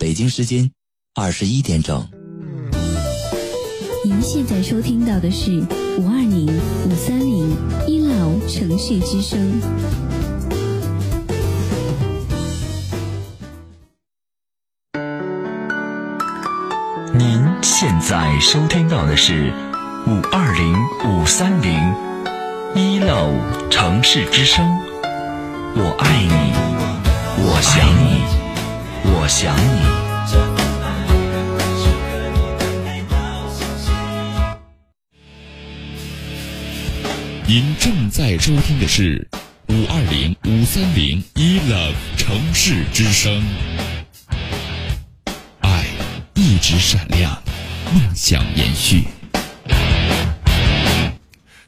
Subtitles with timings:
[0.00, 0.70] 北京时间
[1.14, 2.02] 二十一点整。
[4.02, 5.50] 您现在收听到的是
[5.98, 6.46] 五二零
[6.86, 7.54] 五三零
[7.86, 9.60] 一老城市之声。
[17.12, 19.52] 您现在收听到的是
[20.06, 20.74] 五二零
[21.12, 21.78] 五三零
[22.74, 23.34] 一楼
[23.68, 24.66] 城市之声。
[25.76, 26.54] 我爱你，
[27.44, 28.39] 我想你，
[29.04, 29.80] 我想你。
[37.46, 39.26] 您正在收听的是
[39.68, 43.42] 五二零五三零一冷城市之声，
[45.60, 45.84] 爱
[46.34, 47.42] 一直闪亮，
[47.92, 49.08] 梦想延续。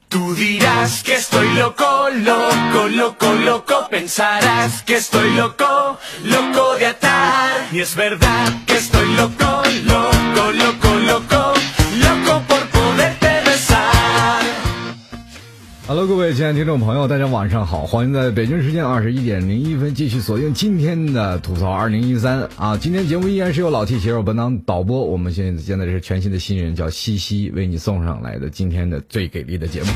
[0.09, 3.89] Tú dirás que estoy loco, loco, loco, loco.
[3.91, 7.73] Pensarás que estoy loco, loco de atar.
[7.73, 11.55] Y es verdad que estoy loco, loco, loco, loco,
[12.01, 14.43] loco por poderte besar.
[15.87, 22.77] Hello，各位亲爱的听众朋友，大家晚上好，欢迎在北京时间二十一点零一分继续锁定今天的吐槽二零一三啊！
[22.77, 29.89] 今天节目依然是由老 T 携手本档导播，我们现在现在是全新的新人叫西西为你送上来的今天的最给力的节目。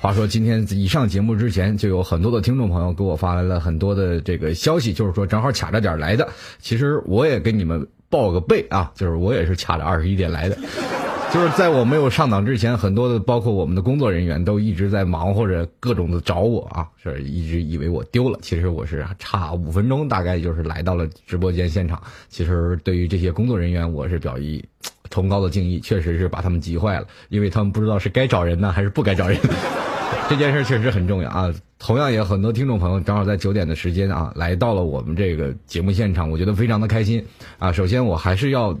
[0.00, 6.26] 话说今天以上节目之前，就有很多的听众朋友给我发来了很多的这个消息，就是说正好卡着点来的。
[6.58, 10.56] 其实我也给你们报个备啊， 就是我也是卡着二十一点来的。
[11.34, 22.02] 就是在我没有上档之前，很多的包括我们的工作人员都一直在忙活着各种的找我啊，是一直以为我丢了，其实我是差五分钟，大概就是来到了直播间现场。
[22.30, 24.64] 其实对于这些工作人员，我是表以
[25.10, 29.38] 崇高的敬意，确实是把他们急坏了，因为他们不知道是该找人呢还是不该找人。
[30.28, 31.52] 这件事确实很重要啊！
[31.78, 37.24] 同样也很多听众朋友正好在九点的时间啊来到了我们这个节目现场，我觉得非常的开心
[37.58, 37.72] 啊！
[37.72, 38.78] 首先我还是要。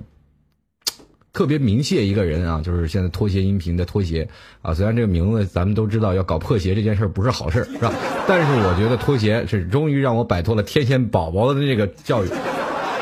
[1.32, 4.28] 特别鸣谢一个人啊，就是现在拖鞋音频的拖鞋
[4.62, 4.74] 啊。
[4.74, 7.92] 虽然这个名字咱们都知道，要搞破鞋这件事不是好事，是吧？
[8.26, 12.28] 但是我觉得拖鞋是终于让我摆脱了天线宝宝的这个教育。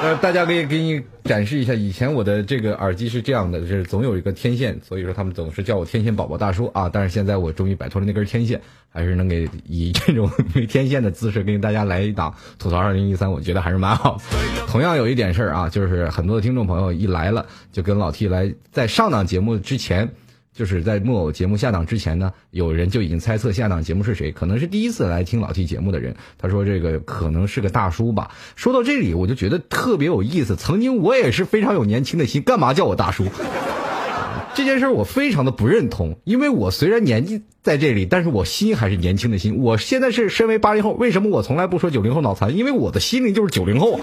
[0.00, 6.88] 呃，大家可以给你展示一下，以前我的这个耳机是这样的，就是总有一个天线，所以说他们总是叫我天线宝宝大叔啊。
[6.88, 8.60] 但是现在我终于摆脱了那根天线，
[8.90, 14.20] 还是能给以这种没天线的姿势跟大家来一档吐槽二零一三，我觉得还是蛮好。
[14.68, 20.08] 同样有一点事儿啊，就是很多的听众朋友一来了就跟老 T 来，在上档节目之前。
[20.58, 26.16] 就是在木偶节目下档之前呢，有人就已经猜测下档节目是谁，可能是第一次来听老 T 节目的人。
[26.36, 28.32] 他说这个可能是个大叔吧。
[28.56, 30.56] 说到这里，我就觉得特别有意思。
[30.56, 33.26] 曾经我也是非常有年轻的心，干嘛叫我大叔？
[34.56, 39.58] 这件事我非常的不认同，因为我虽然年纪在这里，但是我心还是年轻的心。
[39.58, 42.56] 我现在是身为八零后，为什么我从来不说九零后脑残？
[42.56, 44.00] 因为我的心灵就是九零后。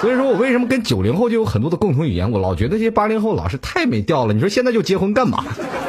[0.00, 2.30] 所以说我为什么跟九零后就有很多的共同语言？
[2.30, 4.34] 我老觉得这些八零后老是太没调了。
[4.34, 5.44] 你说现在就结婚干嘛？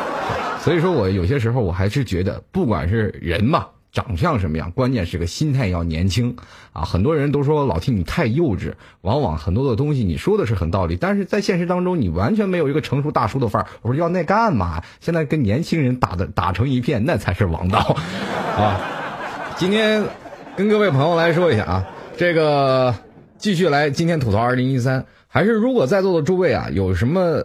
[0.63, 6.35] 所以说我有些时候我还是觉得，不管是人嘛，长相什么样，关键是个心态要年轻
[6.73, 6.83] 啊。
[6.83, 13.67] 很多人都说老听你太幼稚，往往很多的东西你说的是很道理，但是在现实当中你完全没有一个成熟大叔的范儿。
[13.81, 14.81] 我说要那干嘛？
[14.99, 17.79] 现在跟年轻人打的打成一片，那才是王道
[18.57, 18.79] 啊！
[19.57, 20.05] 今天
[20.55, 21.85] 跟各位朋友来说一下啊，
[22.17, 23.06] 这个。
[23.37, 27.43] 继续来，今天吐槽二零一三，还是如果在座的诸位啊有什么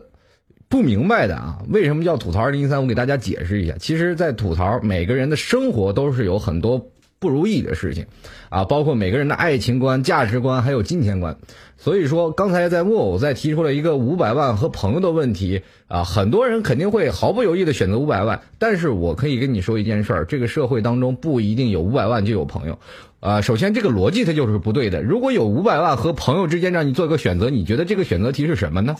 [0.69, 2.80] 不明白的啊，为什么叫吐槽二零一三？
[2.80, 3.75] 我给大家解释一下。
[3.78, 6.91] 其实，在吐槽每个人的生活都是有很多
[7.22, 8.06] 不如意的事情
[8.50, 11.37] 啊，包括每个人的爱情观、价值观还有金钱观。
[11.78, 18.43] 所以说，刚才在木偶在提出了一个五百万和朋友的问题啊，很多人肯定会毫不犹豫的选择五百万。
[18.59, 22.78] 但是我可以跟你说一件事儿，这个社会当中不一定有五百万就有朋友。
[23.21, 25.03] 啊，首先这个逻辑它就是不对的。
[25.03, 28.97] 如果有五百万和朋友之间让你做一个选择，你觉得这个选择题是什么呢？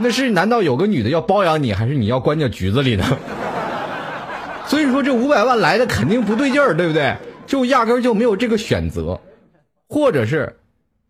[0.00, 3.04] 那是难道有个女的要包养你，还是你要关进局子里呢？
[4.66, 7.16] 所以说这五百万来的肯定不对劲儿，对不对？
[7.46, 9.20] 就压根儿就没有这个选择，
[9.88, 10.56] 或者是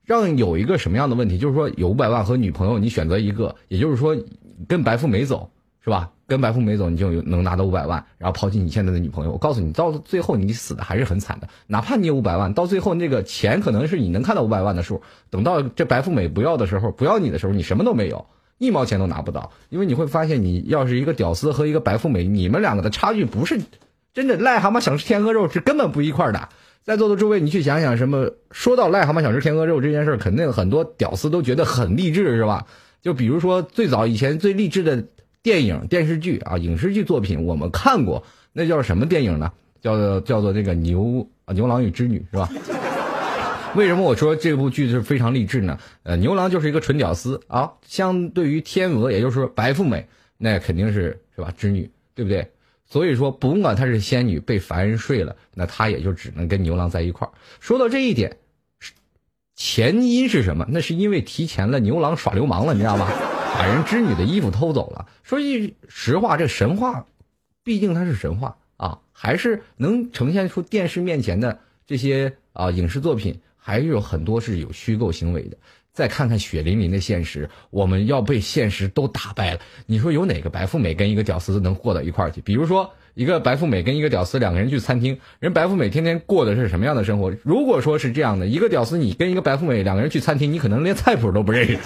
[0.04, 4.16] 让有一个什么样的问题，就是说有五百万和女朋友你选择一个，也就是说
[4.66, 5.50] 跟白富美走，
[5.82, 6.10] 是吧？
[6.26, 9.32] 跟白富美走，你就能拿到五百万，然后抛弃你现在的女朋友。
[9.32, 11.48] 我告诉你，到最后你死的还是很惨的。
[11.66, 18.26] 哪怕你有五百万，到最后那个钱可能是你能看到五百万的数，等到这白富美不要的时候，不要你的时候，你什么都没有，
[18.58, 19.50] 一毛钱都拿不到。
[19.68, 23.60] 因为你会发现，你要是一个屌丝和一个白富美，你们两个的差距不是
[24.12, 26.48] 真的癞蛤蟆想吃天鹅肉，是根本不一块的。
[26.82, 32.66] 在座的诸位，你去想想，什么说到癞蛤蟆想吃天鹅肉这件事儿，肯定很多屌丝都觉得很励志，是吧？
[33.02, 35.04] 就比如说最早以前最励志的。
[35.44, 38.24] 电影、电视剧啊，影视剧作品我们看过，
[38.54, 39.52] 那叫什么电影呢？
[39.82, 42.48] 叫做叫做这个牛，牛郎与织女是吧？
[43.76, 45.78] 为什么我说这部剧是非常励志呢？
[46.04, 50.06] 呃，牛郎就是一个纯屌丝啊，相对于天鹅，也就是说白富美，
[50.38, 52.50] 那肯定是是吧织女，对不对？
[52.86, 57.32] 所以说，甭管她是仙女被凡人睡了，那她也就只能跟牛郎在一块儿。
[57.58, 58.36] 说到这一点，
[59.56, 60.66] 前因是什么？
[60.68, 63.08] 那是因为提前了，牛郎耍流氓了，你知道吗？
[63.56, 65.06] 把人织女的衣服偷走了。
[65.22, 67.06] 说句实话，这神话，
[67.64, 75.56] 毕竟它是神话啊，还是能呈现出电视面前的这些啊影视作品，还有很多是有虚构行为的。
[75.94, 79.61] 再看看血淋淋的现实，我们要被现实都打败了。
[79.87, 82.43] 你说有哪个白富美跟一个屌丝能过到一块儿去？
[82.43, 87.32] 比如说，一个白富美跟一个屌丝两个人去餐厅，人白富美天天过的是什么样的生活？
[87.43, 91.78] 如果说是这样的，一个屌丝你跟一个白富美两个人去餐厅，你可能连菜谱都不认识，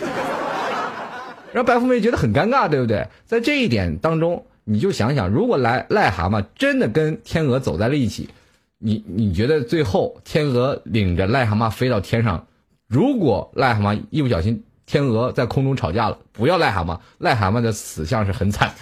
[1.52, 3.06] 让白富美觉得很尴尬，对不对？
[3.26, 8.30] 在这一点当中，你就想想，如果来癞蛤蟆真的跟天鹅走在了一起，
[8.78, 12.46] 你你觉得最后天鹅领着癞蛤蟆飞到天上？
[12.86, 18.72] 如果癞蛤蟆一不小心，天鹅在空中吵架了，不要癞蛤蟆，癞蛤蟆的死相是很惨，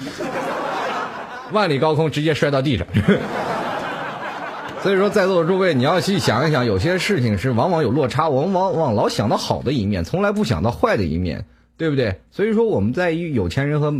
[1.52, 2.87] 万里高空直接摔到地上。
[4.82, 11.46] 所以说，在座的诸位，你要去想一想，有些事情是往往有落差，我们往往老想到好的一面，从来不想到坏的一面，
[11.76, 12.20] 对不对？
[12.31, 13.92] 所以说，我们在于有钱人和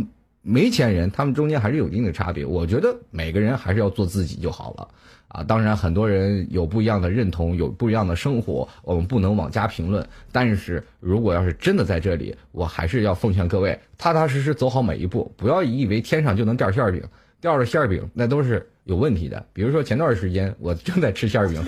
[0.43, 2.45] 没钱人，他们中间还是有一定的差别。
[2.45, 4.87] 我觉得每个人还是要做自己就好了。
[5.29, 10.07] 啊，当然很多人有不一样的认同，有不一样的生活，我们不能妄加评论。
[10.31, 17.03] 但是如果要是真的在这里，我还是要奉劝各位，踏踏实实走好每一步，不要以为天上就能掉馅饼，
[17.41, 19.45] 掉了馅饼那都是有问题的。
[19.51, 21.61] 比如说前段时间我正在吃馅饼，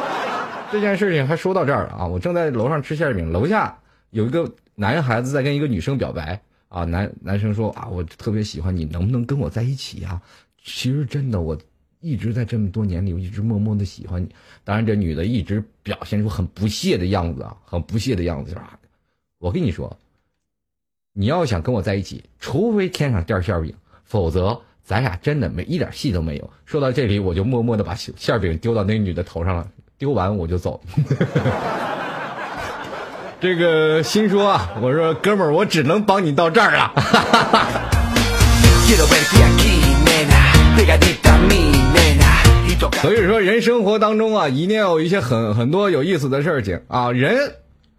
[0.72, 3.76] 这件事情还说到这儿了啊，我正在楼上吃馅饼，楼下
[4.10, 10.18] 有一个男孩子在跟一个女生表白啊，男男生说啊，我特别喜欢你，能不能跟我在一起呀？
[10.64, 11.54] 其实真的我。
[12.04, 14.28] 一直在这么多年里，我一直默默的喜欢你。
[14.62, 18.78] 当然，这女的一直表现出很不屑的样子啊，很不屑的样子，是吧？
[19.38, 19.96] 我跟你说，
[21.14, 23.74] 你要想跟我在一起，除非天上掉馅饼，
[24.04, 26.50] 否则咱俩真的没一点戏都没有。
[26.66, 29.66] 说到这里，我就默默的把馅饼丢到那女的头上了，
[29.96, 30.82] 丢完我就走。
[33.40, 36.92] 这个心说啊，我说哥们儿，我只能帮你到这儿了。
[43.64, 47.10] 生活当中啊，一定要有一些很很多有意思的事情啊。
[47.10, 47.54] 人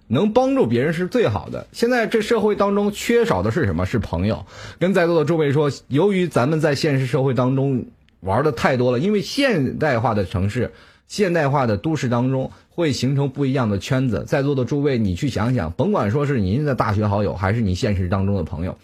[0.07, 1.65] 能帮助别人是最好的。
[1.71, 3.87] 现在这社会当中缺少的是什么？
[3.87, 4.45] 是朋友。
[4.79, 7.87] 跟在座的诸位说，由于咱们在现实社会当中
[8.19, 10.71] 玩的太多了，因为现代化的城市、
[11.07, 14.23] 现代化的都市当中会形成不一样的圈子。
[14.27, 18.77] 在座的诸位，你去想想，甭管说是您的大学好友，还是你现实当中的朋友。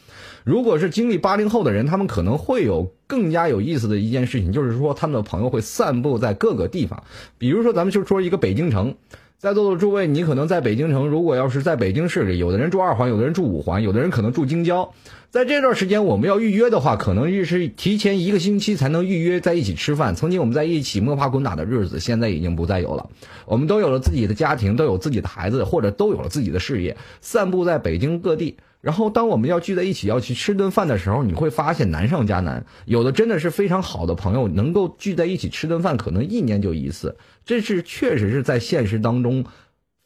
[0.44, 7.04] 如果是经历八零后的人，他们可能会有更加有意思的一件事情，就是说他们的朋友会散布在各个地方。
[7.38, 8.96] 比如说，咱们就说一个北京城，
[9.38, 14.92] 在座的诸位，你可能在北京城，如果要是在北京市里，有的人住二环，有的人住五环，有的人可能住京郊。
[15.30, 20.14] 在这段时间，我们要预约的话，可能预是提前一个星期才能预约在一起吃饭。
[20.14, 23.10] 曾经我们在一起摸爬滚打的日子，现在已经不再有了。
[23.46, 28.58] 我们都有了自己的家庭，都有自己的孩子，或者都有了自己的事业，散布在北京各地。
[28.82, 32.66] 然后，当我们要聚在一起要去吃顿饭的时候，你会发现难上加难。
[32.86, 37.16] 有的真的是非常好的朋友，能够聚在一起吃顿饭，可能一年就一次。
[37.46, 39.46] 这是确实是在现实当中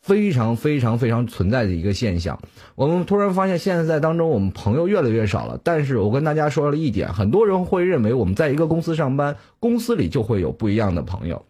[0.02, 2.38] 非常非常非常存在的一个现象。
[2.76, 5.58] 我们突然发现，现在当中我们朋友越来越少了。
[5.64, 11.46] 但是我跟大家说了一点，很多人会认为我们在一个公司上班，公司里就会有不一样的朋友。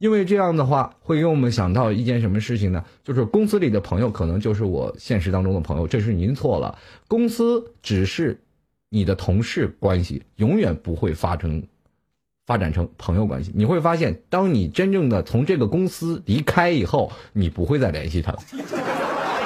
[0.00, 2.82] 因为这样的话，会给我们想到一件什么事情呢？
[3.04, 6.78] 就是公司里的朋友可能就是我现实当中的朋友，这是您错了。
[7.06, 8.40] 公司只是
[8.88, 11.62] 你的同事关系，永远不会发生
[12.46, 13.52] 发展成朋友关系。
[13.54, 18.38] 你会发现，当你真正的从这个公司离开以后，你不会再联系他了。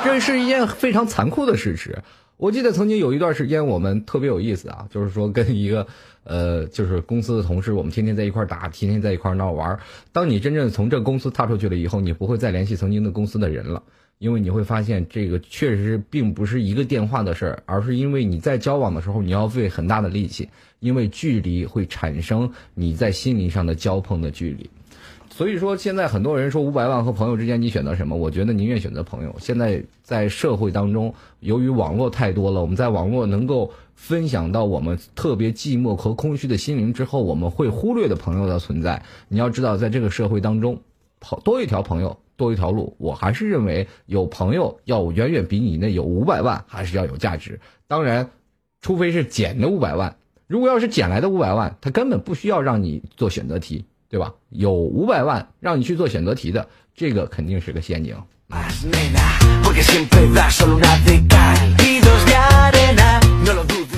[0.04, 1.99] 这是一件非常残酷的事实。
[2.37, 5.84] 我记得曾经有一段时间，我们特别有意思啊，就是说跟一个。
[6.25, 9.78] 呃，就是公司的同事，我们天天在一块打，天天在一块闹玩。
[10.11, 13.83] 当你真正从这公司踏出去了以后，你不会再联系曾经的公司的人了，
[14.19, 20.49] 因为你会发现这个确实并不是一个电话的事儿，而是因为你在交往的时候你要费很大的力气，
[20.81, 24.71] 因为距离会产生你在心灵上的交碰的距离。
[25.36, 28.14] 所以说，现在很多人说五百万和朋友之间，你选择什么？
[28.16, 29.34] 我觉得宁愿选择朋友。
[29.40, 39.02] 现在在社会当中，由于网络太多了，我们在网络能够分享到我们特别寂寞和空虚的心灵之后，我们会忽略的朋友的存在。
[39.26, 40.80] 你要知道，在这个社会当中，
[41.42, 42.94] 多一条朋友多一条路。
[42.98, 47.58] 我还是认为有朋友要远远比你那有五百万还是要有价值。
[47.88, 48.30] 当然，
[48.80, 50.14] 除非是捡的五百万，
[50.46, 53.84] 如果要是捡来的五百万，他根本不需要让你做选择题。
[54.14, 54.33] 对吧？
[54.49, 58.14] 有五百万让你去做选择题的，这个肯定是个陷阱。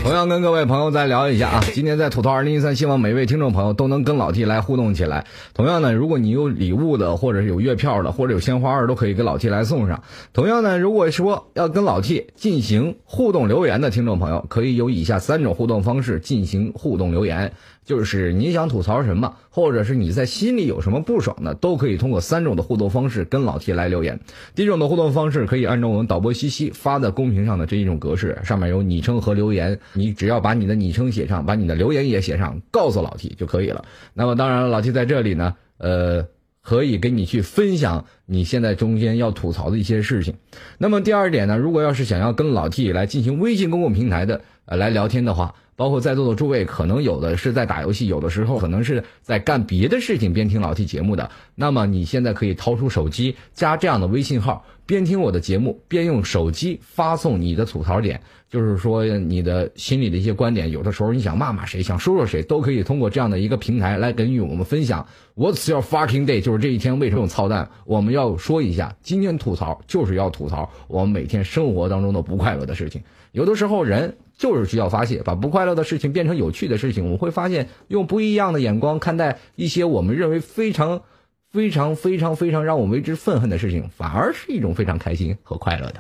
[0.03, 5.27] 同样跟各位朋友再聊一下啊，今天在吐槽二零一三，希望每位听众朋友都能跟老 T 来互动起来。
[5.53, 10.03] 同样呢，如果你有礼物的，或者是有月票的，或者有鲜花儿，都可以给老 T 来送上。
[10.33, 17.53] 同样呢，如果说要跟老 T 进行互动留言的听众朋友，可以有以下三种互动方式进行互动留言。
[17.87, 24.21] 就是你想吐槽什么，或者是你在心里有什么不爽的，都可以通过三种的互动方式跟老 T 来留言。
[24.55, 33.85] 第一种的互动方式可以按照我们导播西西发在公屏上的这一种格式，上面有昵称和留言，你只要把你的昵称写上，把你的留言也写上，告诉老 T 就可以了。
[34.13, 36.27] 那么当然了，老 T 在这里呢，呃。
[36.69, 40.35] 可以跟你去分享你现在中间要吐槽的一些事情。
[40.79, 51.31] 那么第二点呢，如果要是想要跟老 T 来进行微信公共平台的呃来聊天的话，包括在座的诸位，可能有的是在打游戏，有的时候可能是在干别的事情边听老 T 节目的。
[51.55, 60.71] 那么你现在可以掏出手机加这样的微信号，边听我的节目边用手机发送你的吐槽点，就是说你的心里的一些观点。
[60.71, 65.07] 有的时候你想骂骂谁，想说说谁，都可以通过这样的一个平台来给与我们分享。
[65.35, 66.41] What's your fucking day？
[66.41, 67.69] 就是这一天为什么操蛋？
[67.85, 73.03] 我们要说一下，今天吐槽就是要吐槽我们每天生活当中的不快乐的事情。
[73.33, 77.05] 有的时候人就是需要发泄，把不快乐的事情变成有趣的事情。
[77.05, 81.03] 我们会发现，用不一样的眼光看待一些我们认为非常、
[81.51, 85.95] 非常、非常、非常让我们为之愤恨的事情，反而是一种非常开心和快乐的。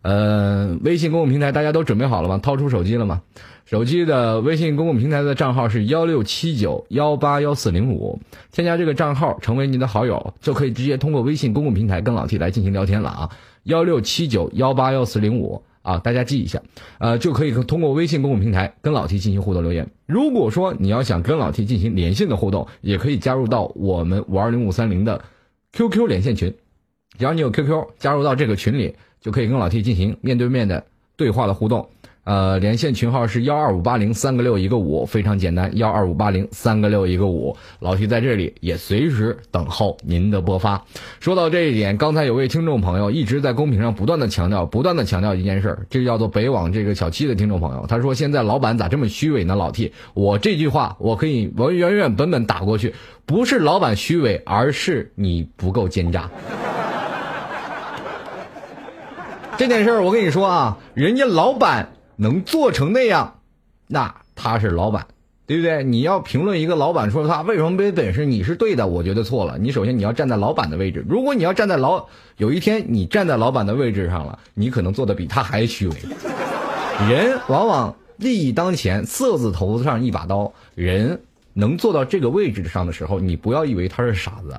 [0.00, 2.38] 呃，微信公共平台大家都准备好了吗？
[2.38, 3.22] 掏出手机了吗？
[3.66, 8.18] 手机的微信公共平台的账号是幺六七九幺八幺四零五，
[8.50, 13.30] 添加这个账号成为您的好友，就可以直接通过微信公共平台跟老 T 来进行聊天了啊！
[13.64, 16.60] 幺六七九幺八幺四零五啊，大家记一下，
[16.98, 19.88] 呃，就可以通过微信公共平台跟老 T 进行互动留言。
[20.04, 25.24] 如果说你要想跟老 T 进行连线的互动，也可以加入到我们五二零五三零的
[25.72, 26.54] QQ 连线群，
[27.16, 30.84] 只要你有 QQ，加入到这个群里，就可以跟老 T 进行面对面的
[31.16, 31.88] 对话的互动。
[32.28, 37.56] 呃，连线群号是幺二五八零三个六一个五，非常简单，幺二五八零三个六一个五。
[37.80, 40.84] 老 T 在这里也随时等候您的播发。
[41.20, 49.56] 说到这一点，刚才有位听众朋友一直在公屏上不断的强调，不断的强调一件事儿，这叫做北网这个小七的听众朋友，他说现在老板咋这么虚伪呢？
[49.56, 52.94] 老 T，我这句话我可以我原原本本打过去，
[53.24, 56.28] 不是老板虚伪，而是你不够奸诈。
[59.56, 61.88] 这件事儿我跟你说啊，人家老板。
[62.20, 63.40] 能做成那样，
[63.86, 65.06] 那他是老板，
[65.46, 65.84] 对不对？
[65.84, 69.56] 你要评论一个老板说他为什么没本事，你是对的，我觉得错了。
[69.56, 72.06] 你首先你要站在老板的位置，如果你要站在老，
[72.36, 75.94] 有一天你站在老板的位置上了，你可能做的比他还虚伪。
[77.08, 80.52] 人往往利益当前，色字头上一把刀。
[80.74, 81.22] 人
[81.52, 84.58] 能做到这个位置上的时候，你不要以为他是傻子。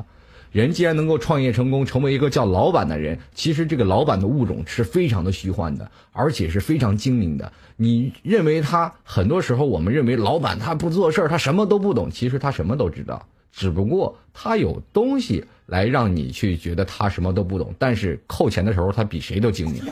[0.51, 7.51] 人既然能够创业成功，成为一个叫老板的人，其实这个老板的物种是非常的虚幻的，而且是非常精明的。
[7.75, 19.83] 你认为他很多时候，我们认为老板他不做事儿，他什么都不懂，其实他什么都知道，只不过他有东西来让你去觉得他什么都不懂，但是扣钱的时候他比谁都精明。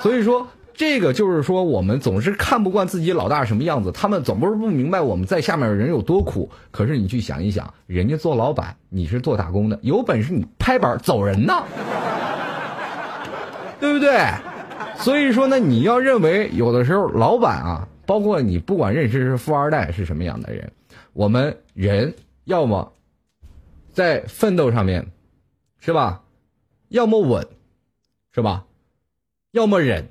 [0.00, 0.46] 所以说。
[0.74, 6.50] 这个就是说，我们总是看不惯自己老大什么样子，他们总不是不明白我们在下面的人有多苦。
[6.70, 11.62] 可是你去想一想，人家做老板，你是做打工的，有本事你拍板走人呢，
[13.78, 14.18] 对不对？
[14.96, 20.72] 所以说呢，你要认为有的时候老板啊，包括你不管认识是富二代是什么样的人，
[21.12, 22.14] 我们人
[22.44, 22.92] 要么
[23.92, 25.06] 在奋斗上面，
[25.80, 26.22] 是吧？
[26.88, 27.46] 要么稳，
[28.34, 28.64] 是吧？
[29.50, 30.08] 要么忍。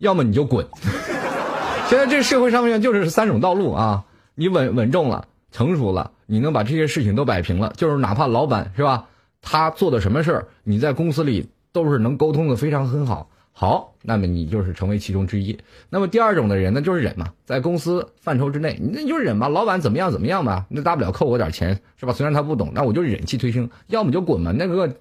[0.00, 0.66] 要么你就滚。
[1.88, 4.04] 现在这社会上面就是三种道路啊，
[4.34, 9.08] 你稳稳重了，成熟了，你能把这些事情都摆平了，就是哪怕老板是吧，
[9.42, 13.28] 他做的什么事儿，你在公司里都是能沟通的非常很好。
[13.52, 15.58] 好，那么你就是成为其中之一。
[15.90, 22.12] 那么第二种的人呢，就是忍嘛，在公司范畴之内，你就忍吧，老板怎么样怎么样吧，那大不了扣我点钱是吧？
[22.12, 24.94] 虽然他不懂，那我就忍气吞声，要么就滚嘛，那个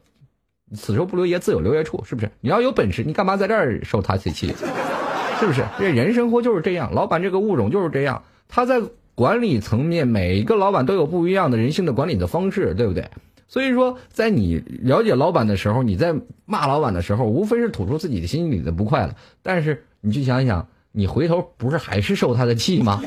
[0.76, 2.32] 此处不留爷，自有留爷处，是不是？
[2.42, 4.54] 你要有本事，你干嘛在这儿受他这气？
[5.40, 5.64] 是不是？
[5.80, 8.24] 这人生活就是这样，老板这个物种就是这样。
[8.48, 8.82] 他在
[9.16, 13.10] 管理层面，每一个老板都有不一样的人性的管理的方式，对不对？
[13.48, 16.14] 所以说，在你了解老板的时候，你在
[16.46, 19.16] 骂老板的时候，无非是吐出自己的心里的不快乐。
[19.42, 23.02] 但是你去想一想，你回头不是还是受他的气吗？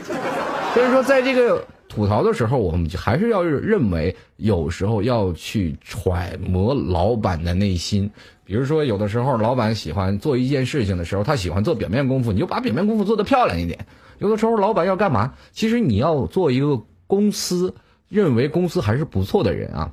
[0.75, 8.11] 所以说，在这个吐槽的时候，我们就还是要认为，有时候要去揣摩老板的内心。
[8.47, 13.87] 比如说，有的时候老板喜欢做一件事情的时候，他喜欢做表面功夫，你就把表面功夫做得漂亮一点。
[14.21, 15.35] 有的时候老板要干嘛？
[15.53, 17.75] 其实你要做一个公司，
[18.09, 19.93] 认为公司还是不错的人啊，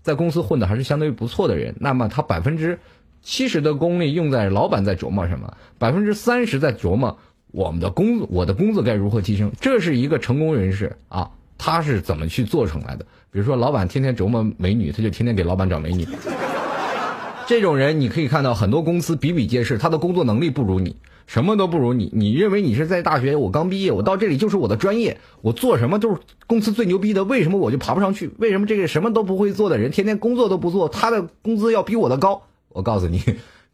[0.00, 2.78] 在公司混的还是相对不错的人，那么他百分之
[3.20, 7.18] 七十的功力用在老板在琢磨什么，百分之三十在琢磨
[7.54, 13.06] 我们的工我的工作该如何提升，这是一个成功人士啊，他是怎么去做成来的？
[13.30, 16.04] 比如说，老板天天琢磨美女，他就天天给老板找美女。
[17.46, 20.96] 这种人你可以看到很多公司比比皆是，他的工作能力不如你，
[21.28, 22.10] 什么都不如你。
[22.12, 28.32] 你认为你是在大学，我刚毕业，我到这里就是我的专业，我做什么都是公司最牛逼的，为什么我就爬不上去？
[28.38, 32.42] 为什么这个什么都不会做的人，天天工作都不做，他的工资要比我的高？
[32.70, 33.22] 我告诉你，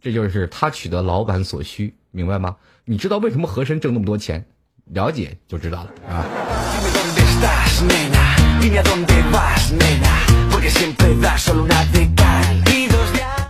[0.03, 2.57] 这就是他取得老板所需，明白吗？
[2.85, 4.45] 你知道为什么和珅挣那么多钱？
[4.93, 6.27] 了解就知道了啊。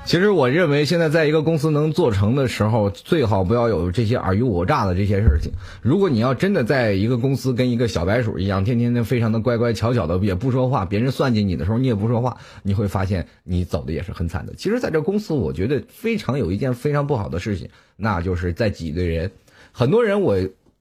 [0.05, 5.53] 其实我认为，现在在一个公司能做成的时候，最好不要有这些尔虞我诈的这些事情。
[5.83, 14.53] 如果你要真的在一个公司跟一个小白鼠一样，天天的非常的乖乖巧巧的，也不说话，别人算计你的时候你也不说话，你会发现你走的也是很惨的。
[14.57, 17.69] 其实，在这公司，我觉得非常有一件非常不好的事情，
[18.01, 19.31] 那就是在挤兑人。
[19.73, 20.37] 很多人我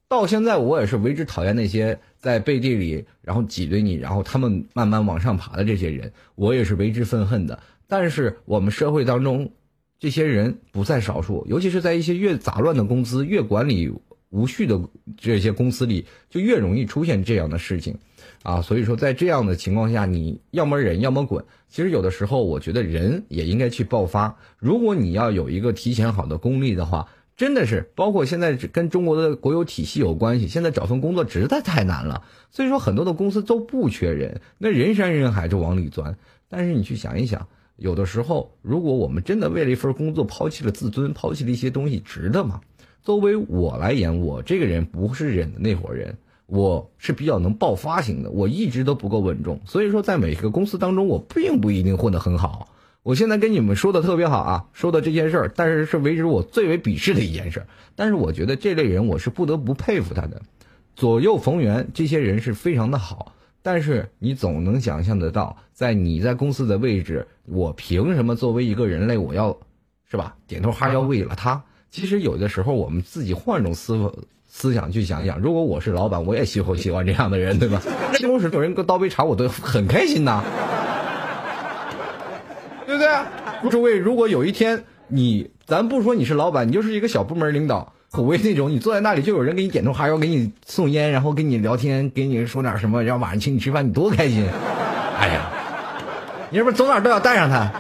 [0.07, 7.59] 到现在我也是为之讨厌那些在背地里然后挤兑你，然后他们慢慢往上爬的这些人，我也是为之愤恨的。
[7.88, 9.51] 但是我们社会当中，
[9.99, 13.91] 这些人不在少数，尤其是在一些越杂乱的公司、越管理
[14.29, 14.79] 无序的
[15.17, 17.97] 这些公司里，就越容易出现这样的事情，
[18.43, 21.43] 啊，所以说在这样的情况下，你要么忍，要么滚。
[21.67, 24.38] 其实有的时候，我觉得人也应该去爆发。
[24.58, 36.17] 如果你要有一个提前好的功力的话，真的是，包括现在跟中国的国有体系有关系，现在找份工作实在太难了，所以说很多的公司都不缺人，那人山人海就往里钻。
[36.48, 37.48] 但是你去想一想。
[37.75, 42.60] 有的时候，如果我们真的为了一份工作抛弃了自尊，抛弃了一些东西，值得吗？
[43.01, 46.17] 作为我来言，我这个人不是忍的那伙人，
[46.49, 52.69] 我是比较能爆发型的，我一直都不够稳重，所以说在每个公司当中，我并不一定混得很好。
[53.03, 57.67] 我现在跟你们说的特别好啊，说的这件事儿，但是是为止我最为鄙视的一件事儿。
[57.95, 60.41] 但是我觉得这类人，我是不得不佩服他的，
[60.95, 63.33] 左右逢源，这些人是非常的好。
[63.62, 69.57] 但是你总能想象得到，在你在公司的位置，我凭什么作为一个人类，我要，
[70.09, 70.35] 是吧？
[70.47, 71.63] 点头哈腰为了他。
[71.89, 77.79] 其实有的时候，我们自己换种思路思想去想一想，如果我是老板，我也喜欢喜欢这样的人，对吧？
[78.15, 80.43] 西红柿有人给我倒杯茶，我都很开心呐，
[82.85, 83.69] 对不对？
[83.69, 87.93] 诸位，如果有一天你，咱不说你是老板，你就是一个小部门领导。
[88.12, 94.43] 虎威那种，你坐在那里就有人给你点头哈腰，给你送烟，然后跟你聊天，给你说点什么，然后晚上请你吃饭，你多开心！
[95.19, 95.51] 哎呀，
[96.49, 97.71] 你是不是走哪都要带上他？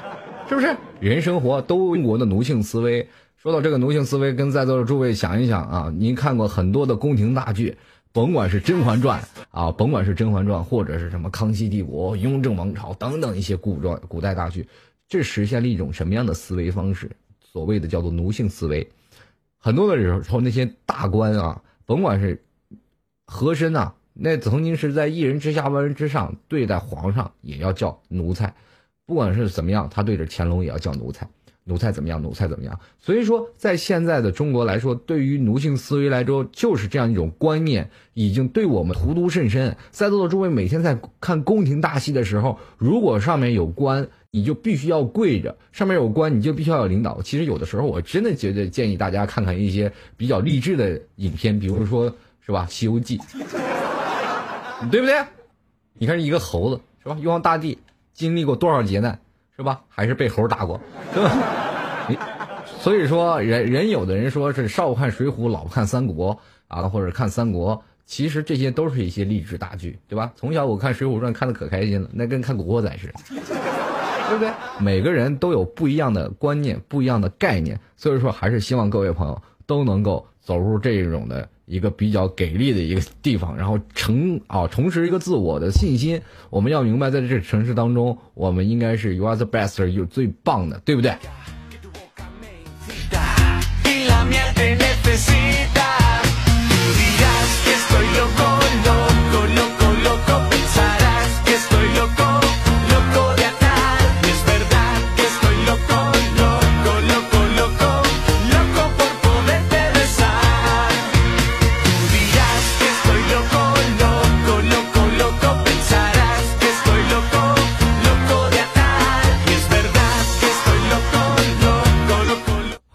[0.47, 0.75] 是不是？
[0.99, 3.07] 人生活都中国的奴性思维。
[3.41, 7.77] 说到这个奴性思维，跟在座的诸位想一想啊，您看过很多的宫廷大剧，
[8.11, 9.21] 甭管是《甄嬛传》
[9.51, 14.67] 啊，甭管是《甄嬛传》，或者是什么《康熙帝国》《雍正王朝》等等一些古装古代大剧，
[15.07, 17.09] 这实现了一种什么样的思维方式？
[17.39, 18.85] 所谓的叫做奴性思维。
[19.57, 22.43] 很多的时候，那些大官啊，甭管是
[23.25, 28.49] 和珅呐，那曾经是在一人之下万人之上对待皇上，也要叫奴才；
[29.05, 31.25] 不管是怎么样，他对着乾隆也要叫奴才。
[31.69, 32.21] 奴才怎么样？
[32.21, 32.77] 奴才怎么样？
[32.99, 39.77] 所以说，在现在的中国来说，对于奴性思维来说，就是这样一种观念，已经对我们荼毒甚深。
[39.91, 47.21] 在座的诸位每天在看宫廷大戏的时候，如果上面有官，你就必须要跪着；上面有官，你就必须要有领导。
[47.21, 52.11] 其实有的时候，我真的觉得建议大家看看一些比较励志的影片，比如说
[52.43, 53.17] 是吧，《西游记》，
[54.89, 55.23] 对不对？
[55.97, 57.77] 你看一个猴子是吧，玉皇大帝
[58.13, 59.19] 经历过多少劫难？
[59.59, 59.81] 是吧？
[59.89, 60.79] 还是被猴打过，
[61.13, 61.35] 对吧？
[62.79, 70.31] 所以说，人人有的人说是少看水浒，老看三国啊，或者看三国，其实这些都是一些励志大剧，对吧？
[70.37, 73.13] 从小我看《水浒传》看的可开心了，那跟看《古惑仔》似的，
[74.29, 74.49] 对不对？
[74.79, 86.19] 每个人都有不一样的观念，不一样的概念，所以说还是希望各位朋友都能够走入这种的一个比较给力的一个地方，然后重啊重拾一个自我的信心。
[86.49, 91.13] 我们要明白，在这城市当中，我们应该是 you are the best，有最棒的，对不对？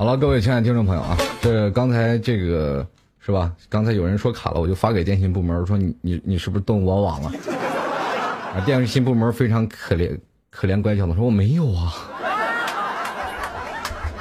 [0.05, 2.87] 好了，各位亲爱的听众朋友啊，这刚才这个
[3.21, 3.51] 是吧？
[3.71, 7.33] 刚才有人说卡了，我就发给电信部门，说你你你是不是动我网了？
[8.55, 10.15] 啊，电信部门非常可怜
[10.51, 11.95] 可怜乖巧的说：“我没有啊。”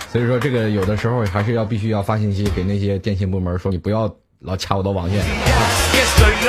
[0.09, 5.21] 所以说，这个有的时候还是要必须要发信息给那些电信部门说，你不要老掐我的网线。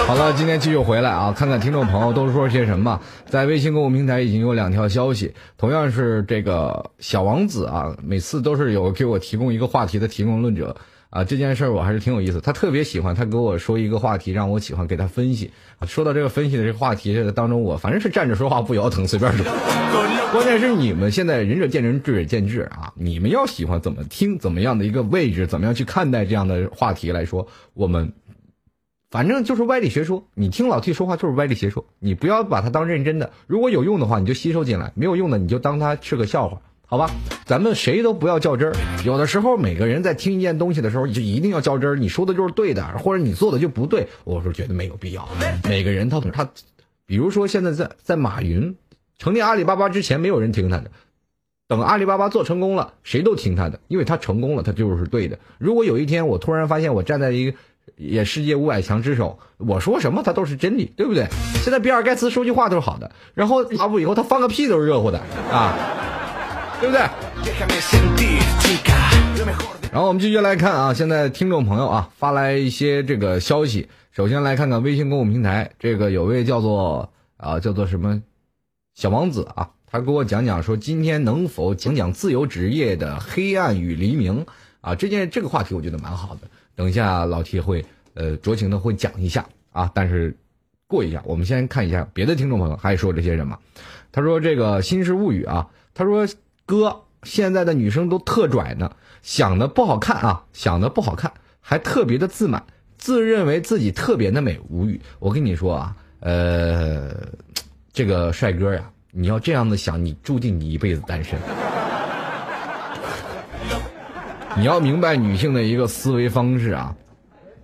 [0.07, 3.01] 好了，今天继续回来啊，看看听众朋友都说些什么。
[3.27, 10.77] 在微信公众平台已经有两条消息，同样是这个小王子啊，每次都是有给我提供一个话题的提供论者
[11.11, 11.25] 啊。
[11.25, 15.51] 这件事儿我还是挺有意思，他特别喜欢他给我说一个话题，让我喜欢给他分析。
[15.87, 19.45] 说到这个分析的这个话题当中，我反正是站着说话不腰疼，随便说。
[20.33, 22.93] 关键是你们现在仁者见仁，智者见智啊！
[22.97, 28.13] 你们要喜欢怎么听，怎么样的一个位置，怎么样去看待这样的话题来说，我们
[29.15, 30.27] 反正就是歪理邪说。
[30.35, 33.31] 你听老 T 说话就是歪理邪说，你不要把它当认真的。
[33.47, 37.09] 如果有用的话，你就吸收进来；没有用的，你就当它是个笑话，好吧？
[37.47, 38.75] 咱们谁都不要较真儿。
[39.05, 41.95] 有的时候，每个人在听一件东西的时候，你就一定要较真儿。
[41.95, 45.29] 你说的就是对的，或者你做的就不对，我是觉得没有必要。
[45.69, 46.51] 每个人他他，
[47.07, 48.75] 比如说现在在在马云。
[49.17, 50.91] 成立阿里巴巴之前，没有人听他的。
[51.69, 55.39] 等阿里巴巴做成功了，谁都听他的，因为他成功了，他就是对的。
[55.59, 57.57] 如果有一天我突然发现我站在一个
[57.97, 61.27] 也世界五百强之首，我说什么他都是真理，对不对？
[61.63, 65.19] 现在比尔盖茨说句话都是好的，然后发布以后他放个屁都是热乎的
[65.51, 65.75] 啊，
[66.81, 67.01] 对不对？
[69.93, 78.23] 然后我们继续来看啊，现在听众朋友啊发来一些这个消息，首先来看看微信公众平台，这个有位叫做啊叫做什么？
[78.95, 84.47] 小王子啊，他给我讲讲说，今天能否讲讲自由职业的黑暗与黎明
[84.81, 84.95] 啊？
[84.95, 86.43] 这件这个话题我觉得蛮好的。
[86.75, 87.85] 等一下老 T 会
[88.15, 89.91] 呃酌情的会讲一下啊。
[89.95, 90.37] 但是
[90.87, 93.59] 过一下，我们先看一下别的听众朋友还说这些什么。
[94.13, 96.27] 他说这个《新事物语》啊，他说
[96.67, 98.91] 哥，现在的女生都特拽呢，
[99.23, 102.65] 想的不好看啊，想的不好看，还特别的自满，
[102.99, 105.01] 自认为自己特别的美，无语。
[105.19, 107.15] 我跟你说啊，呃。
[107.97, 111.39] 这个帅哥呀，你要这样的想，你注定你一辈子单身。
[114.59, 116.95] 你要明白女性的一个思维方式啊，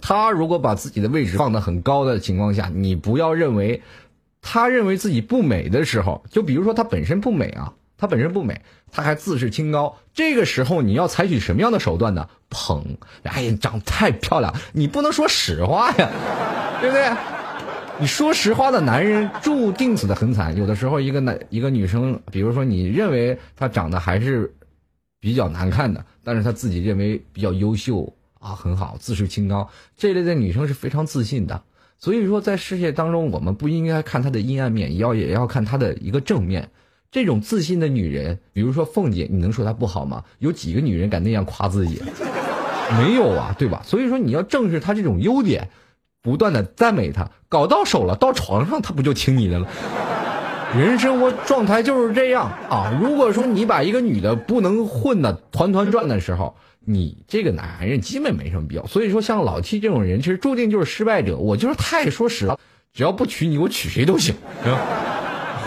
[0.00, 3.81] 她如果把自己的位置放得很高的情况下，你不要认为，
[4.42, 12.29] 她认为自己不美的时候，就比如说她本身不美啊，她本身不美，她还自视清高，这个时候你要采取什么样的手段呢？
[12.50, 12.85] 捧，
[13.22, 16.11] 哎呀，长太漂亮，你不能说实话呀，
[16.83, 17.09] 对不对？
[18.00, 20.57] 你说实话的男人注定死的很惨。
[20.57, 24.53] 有的时候，一个男一个女生，比如说你认为她长得还是
[25.20, 31.62] 比较难看的，但是她自己认为比较优秀啊，很好，自视清高，这类的女生是非常自信的。
[31.98, 36.70] 所以说，在世界当中，我们不应该看她的阴暗面，也要也要看她的一个正面。
[37.11, 40.24] 这种自信的女人，比如说凤姐，你能说她不好吗？
[40.38, 42.02] 有几个女人敢那样夸自己？
[42.96, 43.83] 没有啊，对吧？
[43.85, 45.68] 所以说，你要正视她这种优点。
[46.22, 49.66] 不断的赞美她，搞到手了，到床上她不就听你的了？
[50.76, 52.96] 人生活状态就是这样啊！
[53.00, 58.87] 如果说你把一个女的不能混的团团转的时候，你这个男人基本没什么必要。
[58.87, 61.37] 所以说，像老七这种人，其实注定就是失败者。
[61.37, 62.59] 我就是太说实了，
[62.92, 64.35] 只要不娶你，我娶谁都行。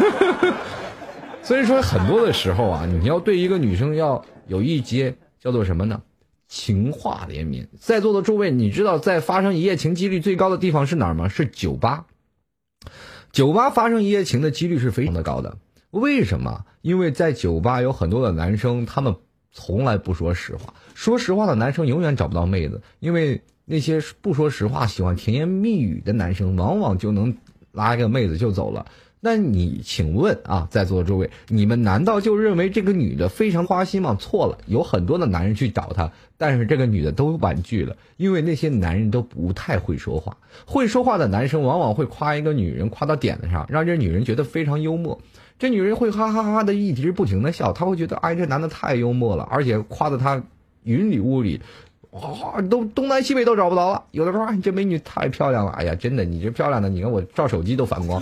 [1.44, 6.02] 所以说，很多的时候啊，你要对一个女生要有一节叫做什么呢？
[6.48, 11.28] 情话连绵，在座的诸位，你知道在发生一夜情几率最高的地方是哪儿吗？
[11.28, 12.06] 是酒吧。
[13.34, 15.58] 酒吧发生一夜情的几率是非常的高的。
[15.90, 16.66] 为什么？
[16.84, 19.16] 因为在酒吧有很多的男生，他们
[19.52, 20.72] 从来不说实话。
[20.94, 27.36] 说实话的男生永远找不到妹子，因为那些不说实话、喜欢甜言蜜语的男生，往往就能
[27.72, 28.86] 拉一个妹子就走了。
[29.26, 34.18] 那你请问啊，在座的诸位，你们难道就认为这个女的非常花心吗？
[34.20, 40.36] 错了，有很多的男人去找她，但是这个女的都婉拒了，因为那些男人都不太会说话。
[40.66, 45.18] 会说话的男生往往会夸一个女人，夸到点子上，让这女人觉得非常幽默。
[45.58, 50.44] 这女人会哈哈哈哈的一直不停的笑，她会觉得哎，这男的太幽默了，而且夸的她
[50.84, 51.62] 云里雾里。
[52.12, 54.04] 哇，都东南西北都找不着了。
[54.12, 55.72] 有的时候，你这美女太漂亮了。
[55.72, 58.22] 哎呀，真的，你这漂亮的，你看我照手机都反光。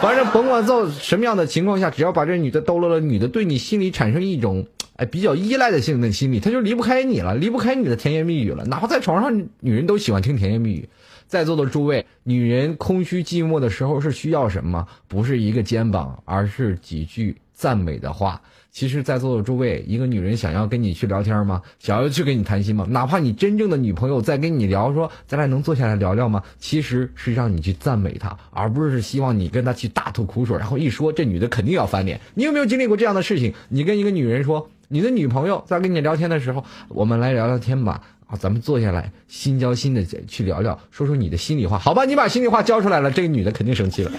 [0.00, 8.64] 反正甭管在什么样的情况下，只要把这女的逗乐了，女的对你心里产生一种哎比较依赖的性的心理，她就离不开你了，离不开你的甜言蜜语了。
[8.64, 10.88] 哪怕在床上，女人都喜欢听甜言蜜语。
[11.26, 14.86] 在座的诸位，女人空虚寂寞的时候是需要什么？
[15.08, 18.40] 不是一个肩膀，而是几句赞美的话。
[18.78, 21.60] 其实，在座的诸位，一个女人想要跟你去聊天吗？
[21.80, 22.86] 想要去跟你谈心吗？
[22.88, 26.44] 哪怕你真正的女朋友在跟你聊，说咱俩能坐下来聊聊吗？
[26.60, 30.56] 其实是让你去赞美她，而不是希望你跟她去大吐苦水。
[30.56, 32.20] 然后一说，这女的肯定要翻脸。
[32.34, 33.52] 你有没有经历过这样的事情？
[33.68, 38.00] 你跟一个女人说，你的女朋友在跟你聊天的时候，我们来聊聊天吧。
[38.28, 42.04] 啊，咱们坐下来，心交心的去聊聊，说说你的心里话，好吧？
[42.04, 44.12] 你把心里话交出来了，这个女的肯定生气了。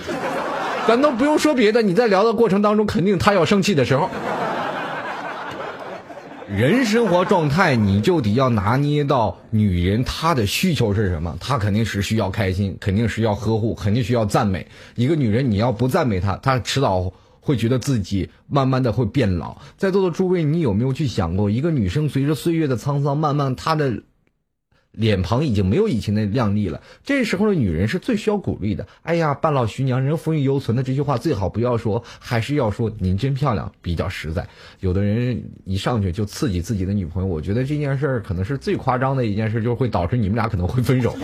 [0.90, 4.10] 咱都不用说别的，你在聊的过程当中，肯定他要生气的时候。
[6.48, 11.38] 人生活状态，你就得要拿捏到女人她的需求是什么。
[11.40, 14.66] 她肯定是需要开心，肯定是要呵护，肯定需要赞美。
[14.96, 19.56] 一个女人，你要不赞美她，她迟早会觉得自己慢慢的会变老。
[19.78, 23.94] 在座的诸位，你有没有去想过，一个女生随着岁月的沧桑，慢慢她的。
[24.92, 28.88] 脸庞已经没有以前的靓丽了，这时候的女人是最需要鼓励的。
[29.04, 34.48] 哎呀，半老徐娘，人风韵犹存的这句话最好不要说，还是要说您真漂亮，比较实在。
[34.80, 41.16] 有的人一上去就刺激自己的女朋友，我觉得这件事儿可能是最夸张的一件事，就会导致你们俩可能会分手。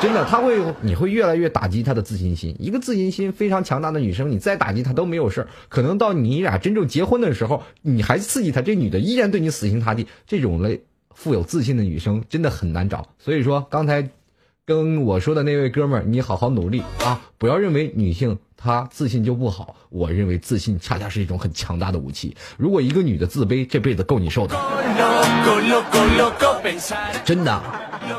[0.00, 2.54] 真的，他会，你会越来越打击她的自信心。
[2.58, 5.48] 一个自信心非常强大的女生，你再打击她都没有事儿。
[5.68, 10.06] 可能到你俩真正结婚的时候，你还刺激她，这女的依然对你死心塌地。
[10.26, 10.84] 这种类。
[11.14, 14.10] 富有自信的女生真的很难找，所以说刚才
[14.66, 17.20] 跟我说的那位哥们儿，你好好努力啊！
[17.38, 22.36] 不要认为女性她自信就不好，我认为自信恰恰是一种很强大的武器。
[22.56, 24.54] 如果一个女的自卑，这辈子够你受的。
[27.24, 27.62] 真的，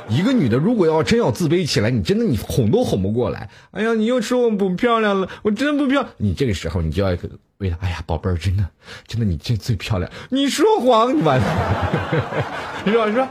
[0.08, 3.50] 一个女的如果要真要自卑起来，你真的你哄都哄不过来。
[3.72, 6.08] 哎呀，你又说我不漂亮了，我真不漂。
[6.18, 7.18] 你这个时候你就要。
[7.60, 8.68] 为了，哎呀，宝贝儿，真的，
[9.08, 10.12] 真的，你这最漂亮。
[10.28, 13.26] 你说谎，你完了，你说，你说？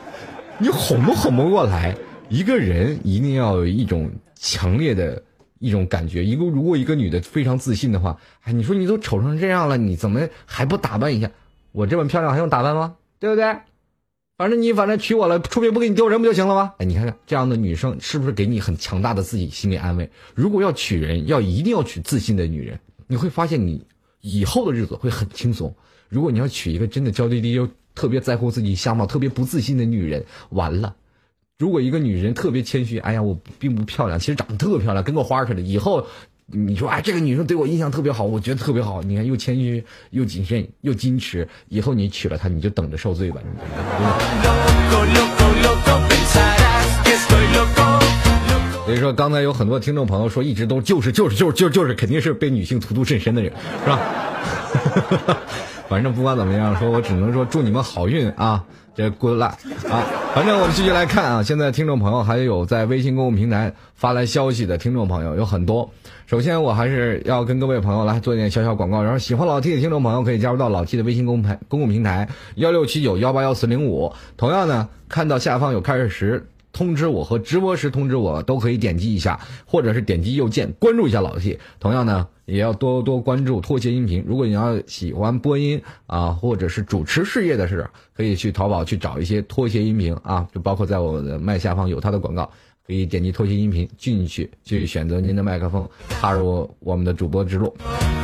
[0.57, 1.95] 你哄都哄不过来。
[2.31, 5.23] 一个人一定要有一种强烈的
[5.59, 6.25] 一种感觉。
[6.25, 11.31] 一个如果一个女的非常自信的话，哎，你说你都丑成这样了，你怎么还不打扮一下？
[11.73, 12.95] 我这么漂亮还用打扮吗？
[13.21, 13.45] 对不对？
[14.37, 16.75] 反正你反正娶我了，出面不给你丢人不就行了吗？
[16.79, 20.11] 哎，你看看这样的女生是不是给你很强大的自己心理安慰？
[20.35, 23.87] 如果要娶人，要一定要娶自信的女人，你会发现你。
[24.27, 25.77] 以后的日子会很轻松。
[26.09, 30.97] 如果你要娶一个真的娇滴滴又特别在乎自己相貌、特别不自信的女人，完了。
[31.59, 35.61] 如果一个女人特别谦虚，哎呀，我并不漂亮，其实长得特漂亮，跟个花似的。
[35.61, 36.07] 以后
[36.47, 39.03] 你说，哎，这个女生对我印象特别好，我觉得特别好。
[39.03, 43.41] 你看，又谦虚又谨慎又矜持，以后你娶了她，你就等着受罪吧。
[48.85, 53.51] 所以说，刚才有很多听众朋友说，一直都就是就是就是就是就是，肯定是被女性荼毒甚深的人，
[53.83, 53.99] 是吧？
[55.89, 58.63] 反正不管怎么样，说我只能说祝你们好运啊，
[58.95, 59.55] 这 good luck
[59.91, 60.05] 啊！
[60.35, 65.91] 反正我们继续来看啊，现在听众朋友还有在微信公共平台发来消息的听众朋友有很多。
[66.27, 74.11] 首先，我还是要跟各位朋友来做一点小小广告，然后喜欢老 T 的听众朋友可以加入到老 T 的微信公台公共平台幺六七九幺八幺四零五。
[74.39, 76.47] 同样呢，看到下方有开始时。
[76.73, 81.57] 通知我和直播时通知我都可以点击一下，或者是点击右键关注一下老 T。
[81.79, 84.25] 同样呢，也要多多关注拖鞋音频。
[84.27, 92.51] 如果你要喜欢播音啊，或者是主持事业的事，可以去淘宝去找一些拖鞋音频啊，就包括在我的麦下方有他的广告，
[92.87, 97.75] 可以点击拖鞋音频进去去选择您的麦克风，踏入我们的主播之路。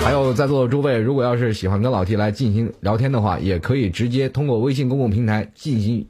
[0.01, 6.07] 还有在座的诸位，如果要是喜欢跟老 T 来进行聊天的话，也可以直接通过微信公共平台进行。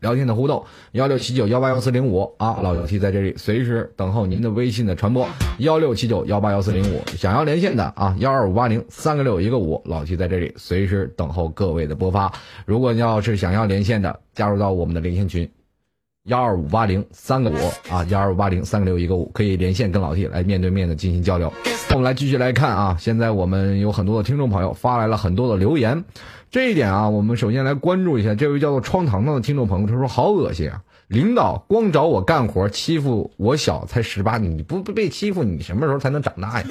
[0.00, 12.32] 聊天的互动，幺六七九幺八幺四零五啊，老 T 在这里随时等候您的微信的传播，幺六七九幺八幺四零五，想要连线的啊，幺二五八零三个六一个五，老 T 在这里随时等候各位的播发。
[12.64, 15.46] 如果你要是想要连线的，加入到我们的连线群，
[16.30, 17.56] 幺二五八零三个五
[17.92, 21.52] 啊，幺二五八零三个六一个五，可以连线跟老 T 来面对面的进行交流。
[21.90, 26.04] 我们来继续来看啊，现在我们有很多的听众朋友发来了很多的留言。
[26.48, 30.80] 这一点啊，我们首先来关注一下这位叫做窗糖糖的听众朋友，他说：“好恶心啊！
[31.08, 36.66] 领导光找我干活，欺负我小，才十八，你不不被欺负，你什么时候才能长大呀？”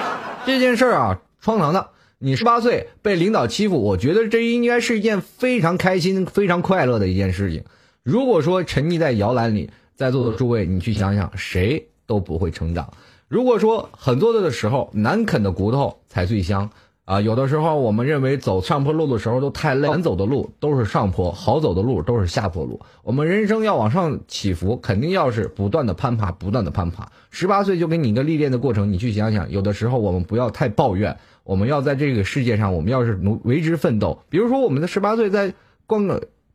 [0.44, 1.86] 这件事儿啊，窗糖糖，
[2.18, 7.64] 你十八岁被领导欺负，我觉得这应该是一件非常开心、非常快乐的一件事情。
[8.06, 12.88] 如果说沉溺在摇篮里，在座的诸位，你去想想，谁都不会成长。
[13.26, 16.70] 如果说很多的时候，难啃的骨头才最香。
[17.04, 22.80] 啊，有的时候我们认为走上坡路的时候都太累，难走的路都是上坡，好走的路都是下坡路。
[23.02, 27.10] 我们人生要往上起伏，肯定要是不断的攀爬，不断的攀爬。
[27.30, 34.20] 十八岁就给你一个历练的过程，你去想想，有的时候我们不要太抱怨，我们要在这个世界上，我们要是努为之奋斗。
[34.28, 35.52] 比如说，我们的十八岁在
[35.88, 36.06] 光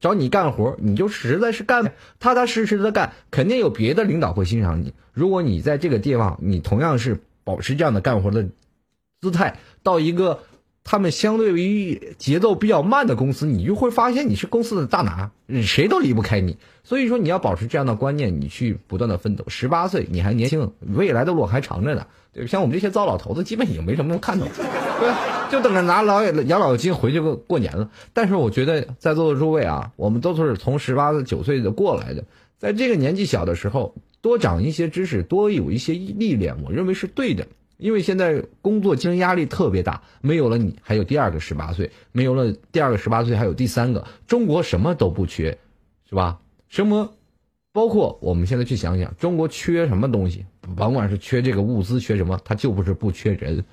[0.02, 4.94] 找你干活，你就实在是干，踏踏实实的干，肯定有别的领导会欣赏你。
[5.14, 8.50] 如果你在这个地方，你同样是保持这样的干活的。
[9.22, 10.40] 姿态到一个
[10.84, 16.58] 他们相对于节奏比较慢的公司，你就会发现你是公司的大拿，谁都离不开你。
[16.84, 19.46] 所以说你要保持这样的观念，你去不断的奋斗。
[19.48, 22.08] 十八岁你还年轻，未来的路还长着呢。
[22.34, 27.89] 对，像我们这些糟老头子，基本已经没什么能看头， 对，就等着拿老养老金回去过过年了。
[28.13, 32.24] 但是我觉得在座的诸位啊，我们都是从十八九岁的过来的，
[32.58, 37.48] 在这个年纪小的时候，多长一些知识，多有一些历练，我认为是对的。
[37.82, 44.06] 因为现在工作竞争压力特别大，没有了你，还有第二个十八岁，没有了第二个十八岁，还有第三个。
[44.28, 45.58] 中国什么都不缺，
[46.08, 46.39] 是吧？
[46.70, 47.15] 什么？
[47.74, 50.46] 包括我们现在去想想，中国缺什么东西？
[50.78, 53.65] 甭管是缺这个物资，缺什么，它就不是不缺人，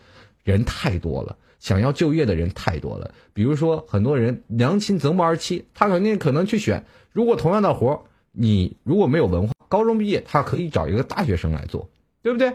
[0.42, 3.12] 人太多了，想要就业的人太多了。
[3.34, 6.82] 比如说，很多人娘亲择木而栖，他肯定可能去选。
[7.12, 11.90] 如果同样的活你如果没有文化，高中毕业，他可以找一个大学生来做，
[12.22, 12.52] 对不对？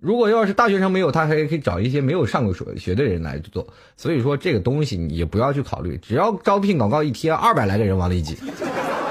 [0.00, 3.66] 如果要是大学生没有，他还可以找一些没有上过学的人来做。
[3.96, 8.36] 所以说，这个东西你也不要去考虑，只要招聘广告一贴，二百来个人往里挤。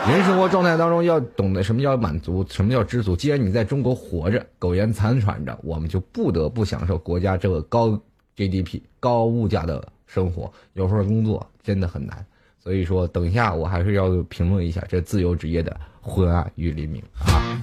[0.07, 3.17] 人生活状态当中要懂得什么叫满足，什么叫知足。
[3.17, 7.99] 既然你在中国活着，苟延残喘着，我们就不得不享受国家这个高
[8.37, 10.49] GDP、高物价的生活。
[10.71, 12.25] 有份工作真的很难，
[12.63, 17.59] 所以说，等一下我还是要评论一下这自由职业的昏暗与黎明啊。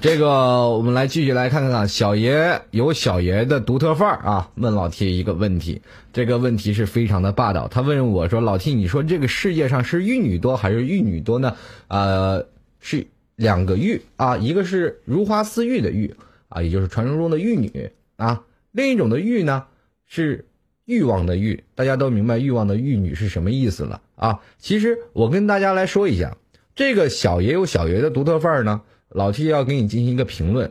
[0.00, 4.48] 这个我们来继续来看看啊，小爷有小爷的独特范儿啊。
[4.54, 5.82] 问老 T 一个问题，
[6.12, 7.66] 这个问题是非常的霸道。
[7.66, 11.56] 他问我说：“老 T，你说这个世界上是玉女多还是玉女多呢？”
[11.88, 12.46] 呃，
[12.78, 16.14] 是两个玉啊，一个是如花似玉的玉
[16.48, 18.44] 啊，也就是传说中的玉女啊。
[18.70, 19.64] 另一种的玉呢
[20.06, 20.46] 是
[20.84, 24.38] 欲望的欲，大家都明白欲望的玉女是什么意思了啊。
[24.60, 26.36] 其实我跟大家来说一下，
[26.76, 28.82] 这个小爷有小爷的独特范儿呢。
[29.10, 30.70] 老 T 要给你进行一个评论，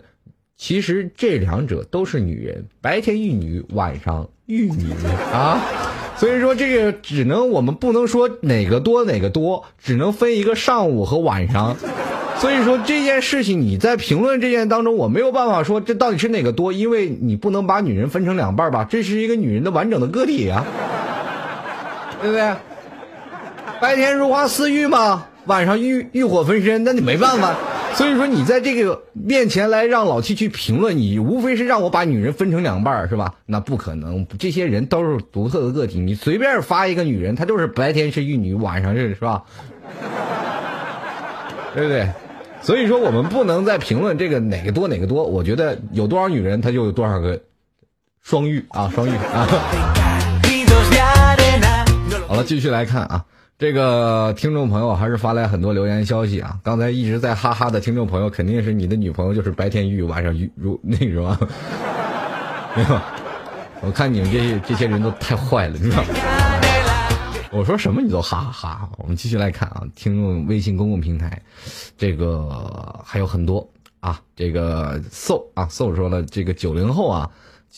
[0.57, 4.91] 其实这两者都是女人，白天玉女，晚上玉女
[5.33, 5.59] 啊，
[6.17, 11.75] 所以说这个只能我们不能说哪个多哪个多，只能分一个上午和晚上。
[12.39, 20.63] 所以说这件事情你在评论这件当中，我没有办法说这到底是哪个多，因为你不能把女人分成两半吧，这是一个女人的完整的个体啊，
[22.21, 22.53] 对不对？
[23.81, 27.55] 白天如花似玉嘛，晚上欲欲火焚身，那你没办法。
[27.97, 33.33] 所以说，你在这个面前来让老七去评论，你无非是让我把女人分成两半是吧？
[33.47, 35.99] 那不可能，这些人都是独特的个体。
[35.99, 39.41] 你随便发一个女人，她就是白天是玉女，晚上是是吧？
[41.73, 42.07] 对不对？
[42.61, 45.23] 所以说，我们不能再评论这个哪个多哪个多。
[45.23, 47.41] 我觉得有多少女人，她就有多少个
[48.21, 49.47] 双玉啊，双玉啊。
[52.27, 53.25] 好了，继续来看啊。
[53.59, 56.59] 这个听众朋友还是发来很多留言消息啊！
[56.61, 61.35] 刚才一直在哈哈的听众朋友，肯定是你的女朋友就是白天玉，晚上玉如 那什么？
[62.75, 63.01] 没有，
[63.81, 66.09] 我看你们这些这些人都太坏了，你知道吗？
[67.51, 68.89] 我说什么你都哈哈哈！
[68.99, 71.41] 我们继续来看啊，听众微信公共平台，
[71.97, 73.67] 这个还有很多
[74.01, 77.27] 啊，这个 so 啊 so 说了，这个九零后啊。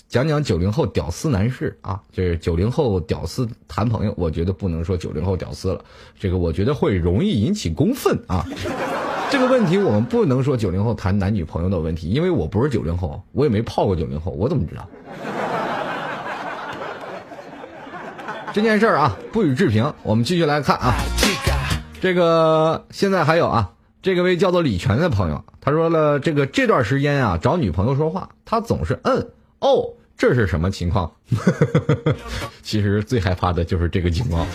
[0.07, 5.83] 讲讲九零后屌丝男士啊，就是九零后屌丝谈朋友，我觉得不能说九零后屌丝了，
[6.19, 8.45] 这个我觉得会容易引起公愤啊。
[9.29, 14.87] 这个问题我们不能说九零后谈男女朋友的问题，因为我不是九零后，我也没泡过九零后，我怎么知道？
[18.51, 19.93] 这件事儿啊，不予置评。
[20.01, 20.95] 我们继续来看啊，
[22.01, 29.27] 这个现在还有啊，这个位叫做李全的朋友，他说了，这个这段时间啊，找女朋友说话，他总是嗯。
[29.59, 31.11] 哦，这是什么情况？
[32.63, 34.45] 其实最害怕的就是这个情况。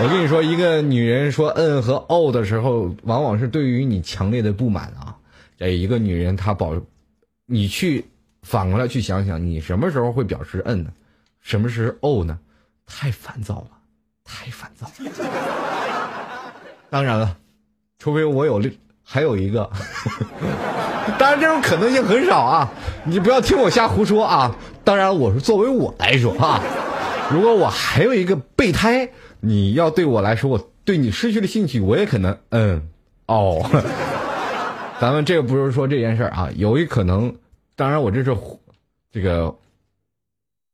[0.00, 5.16] 我跟你说，一个女人说“嗯”和“哦”的时候，往往是对于你强烈的不满啊。
[5.56, 6.80] 这一个女人她保，
[7.46, 8.04] 你去
[8.42, 10.92] 反过来去想想，你什么时候会表示“嗯”呢？
[11.40, 12.38] 什么时候“哦”呢？
[12.86, 13.70] 太烦躁了，
[14.24, 14.88] 太烦躁。
[16.88, 17.36] 当然了，
[17.98, 19.68] 除非我有另还有一个。
[21.18, 22.70] 当然，这种可能性很少啊！
[23.04, 24.54] 你不要听我瞎胡说啊！
[24.84, 26.60] 当然，我是作为我来说啊，
[27.30, 29.08] 如果我还有一个备胎，
[29.40, 32.88] 你要对我来说，我对你失去了兴趣，我也可能嗯
[33.26, 33.64] 哦。
[35.00, 37.34] 咱们这个不是说这件事儿啊，有一可能，
[37.74, 38.36] 当然我这是
[39.10, 39.54] 这个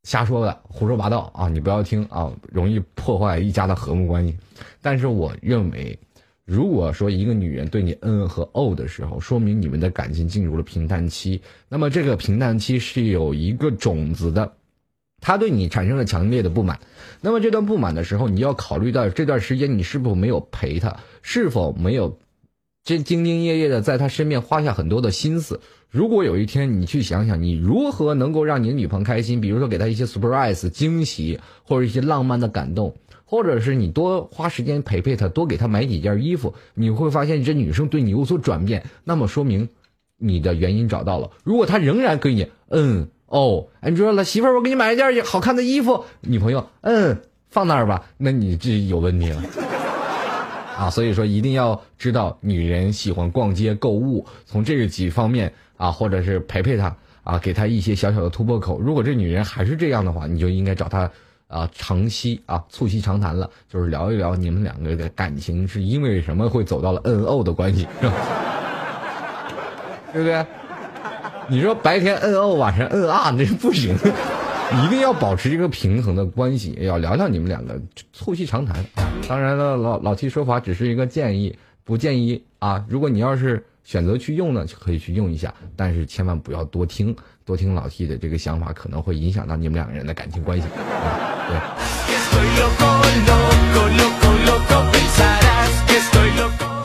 [0.03, 1.47] 瞎说的，胡说八道啊！
[1.47, 4.37] 你不要听啊，容易破坏一家的和睦关系。
[4.81, 5.97] 但是我认为。
[6.45, 11.41] 如果说一个女人对你嗯和哦的时候，说明你们的感情进入了平淡期。
[11.67, 14.53] 那么这个平淡期是有一个种子的，
[15.19, 16.79] 她对你产生了强烈的不满。
[17.19, 22.19] 那么这段不满的时候，你要考虑到这段时间你是否没有陪她，是否没有
[22.83, 25.61] 这兢兢业业的在她身边花下很多的心思。
[25.89, 32.95] 如果有一天你去想想，你如何能够让你的女朋友开心，比如说给她一些 surprise 惊喜，或者一些浪漫的感动。
[33.25, 38.83] 或者是你多花时间陪陪她，多给她买几件衣服，你会发现这女生对你有所转变。
[39.03, 39.67] 那么说明
[40.17, 41.31] 你的原因找到了。
[41.43, 49.43] 如果她仍然给你嗯哦，哎你说了媳妇儿，我给你买一件好看的衣服，女朋友嗯放那儿吧，那你这有问题了
[50.77, 50.89] 啊。
[50.89, 58.79] 所以说一定要知道女人喜欢逛街购物，从这个几方面啊，或者是陪陪她啊，给她一些小小的突破口。
[58.79, 61.09] 如果这女人还是这样的话，你就应该找她
[61.55, 68.13] 啊，长期啊，促膝长谈了，就是聊一聊你们两个的感情是因为什么会走到了 N O 的关系，是吧？
[70.11, 70.45] 对不对？
[71.47, 77.79] 你说白天 N O，晚上 N R，那不行，一定要保持一个平衡的关系，要聊聊你们两个
[78.11, 78.83] 促膝长谈。
[79.29, 82.83] 当然了，老老 T 说法只是一个建议，不建议啊。
[82.89, 90.67] 如果你要是选择去用呢，就可以去用一下，但是千万不要多听，多听老 T 的这个想法，可能会影响到你们两个人的感情关系。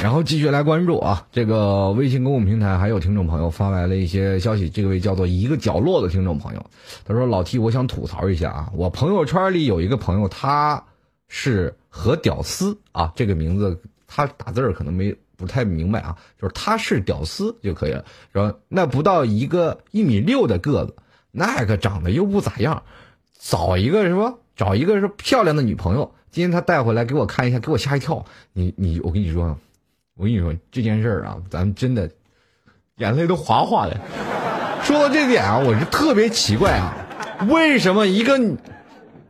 [0.02, 6.66] 然后继续来关注啊，这个微信公共平台还有听众朋友发来了一些消息，这位叫做一个角落的听众朋友，
[7.04, 10.82] 他说：“老 T，我想吐槽一下啊，我朋友圈里有一个朋友，他
[11.28, 20.96] 是和屌丝啊，这个名字他打字可能没不太明白啊，就是他是屌丝就可以了，说那不到一个一米六的个子，
[21.30, 22.82] 那个长得又不咋样，
[23.38, 29.58] 找一个什么找一个是漂亮的女朋友，今天他带回来给我看一下，给我吓一跳，你你我跟你说。”
[30.18, 32.10] 我跟你说这件事儿啊，咱们真的
[32.98, 33.98] 眼泪都哗哗的。
[34.82, 36.94] 说到这点啊，我是特别奇怪啊，
[37.48, 38.38] 为什么一个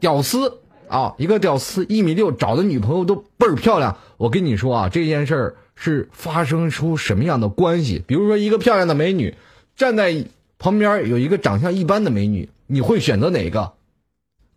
[0.01, 0.59] 屌丝
[0.89, 3.97] 啊，一个屌丝一米六找的女朋友都倍儿漂亮？
[4.17, 8.03] 我跟你说啊，这件事儿是发生出什么样的关系？
[8.05, 9.37] 比如说一个漂亮的美女
[9.77, 10.25] 站在
[10.59, 13.75] 旁边有一个长相一般的美女，你会选择哪个？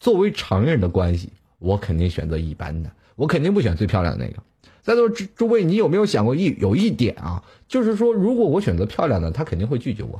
[0.03, 1.29] 作为常人的关系，
[1.59, 4.43] 我肯定选择一般的，我肯定不选最漂亮的那个。
[4.81, 7.41] 在座诸诸位，你有没有想过一有一点啊？
[7.69, 10.19] 就是说，如果我选择漂亮的，他肯定会拒绝我。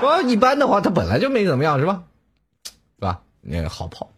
[0.00, 2.04] 我要一般的话，他本来就没怎么样，是吧？
[2.64, 3.20] 是吧？
[3.40, 4.08] 那个好泡。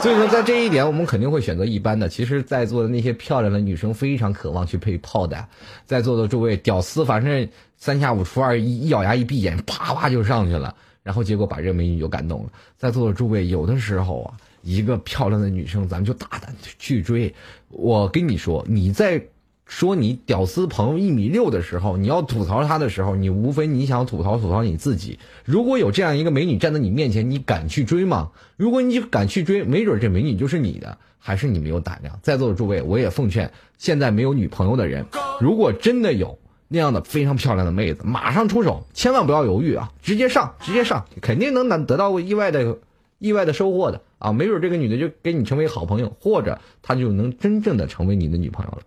[0.00, 2.08] 所以说，在这一点，我们肯定会选择一般的。
[2.08, 5.46] 其实，在座的那些漂亮的女生非常渴望去配炮的。
[5.84, 10.74] 在座的诸位屌丝，反正三下五除二，一一咬牙一闭眼，啪啪就上去了，
[11.04, 12.50] 然后结果把这美女就感动了。
[12.76, 14.34] 在座的诸位，有的时候啊。
[14.66, 17.34] 一个漂亮的女生，咱们就大胆去追。
[17.68, 19.22] 我跟你说，你在
[19.66, 25.18] 说你屌丝朋友一米六的时候，你要吐槽他的时候，你无非你想吐槽吐槽你自己。
[25.44, 28.30] 如果有这样一个美女站在你面前，你敢去追吗？
[28.56, 32.18] 如果你敢去追，没准这美女就是你的，还是你没有胆量。
[32.22, 35.04] 在座的诸位，我也奉劝现在没有女朋友的人，
[35.42, 36.38] 如果真的有
[36.74, 42.76] 那样的非常漂亮的妹子，马上出手，千万不要犹豫啊，直接上，直接上，肯定能得到意外的。
[43.20, 48.78] 意外的收获的啊，没准这个女的就跟你成为好朋友，或者她就能真正的成为你的女朋友了。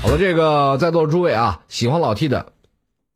[0.00, 2.52] 好了，这个在座诸位啊，喜欢老 T 的，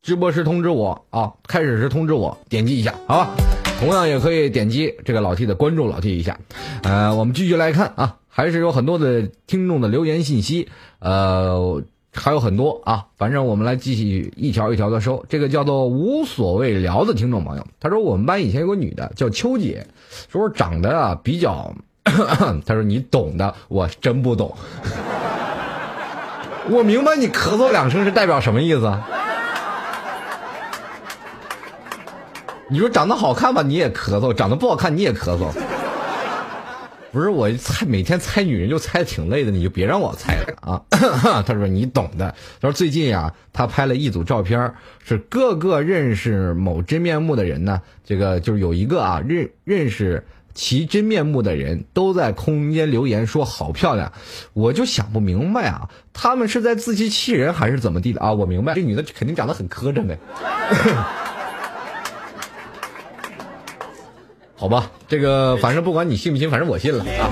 [0.01, 3.29] 直播时通知我啊，开始时通知我，点击一下，好吧？
[3.79, 6.37] 同样也可以点击这个老 T 的关注老 T 一下。
[6.83, 10.67] 呃，我们继续来看啊，还是有很多的听众的留言信息，
[10.99, 11.81] 呃。
[12.13, 15.23] 还有很多啊，反正我们来继续一条一条的收。
[15.29, 19.85] 这个叫做无所谓聊的听众朋友，他说我们班以前有个女的叫秋姐，
[20.29, 24.55] 说长得啊比较， 他说你懂的，我真不懂。
[26.69, 28.93] 我明白你咳嗽两声是代表什么意思？
[32.69, 35.47] 你说长得好看吧，你也咳嗽；长得不好看，你也咳嗽。
[37.11, 40.81] 不是我猜每天猜女人就猜的挺累的，你就别让我猜了啊！
[41.45, 42.33] 他说你懂的。
[42.61, 47.81] 他说最近呀，他拍了一组照片，是各个认识某真面目的人呢。
[48.05, 54.11] 这个就是有一个啊认认识其真面目的人都在空间留言说好漂亮，
[54.53, 58.31] 我就想不明白啊，他们是在自欺欺人还是怎么地的啊？
[58.31, 60.17] 我明白，这女的肯定长得很磕碜呗。
[64.61, 67.31] 好吧，这个反正不管你信不信，反正我信了啊。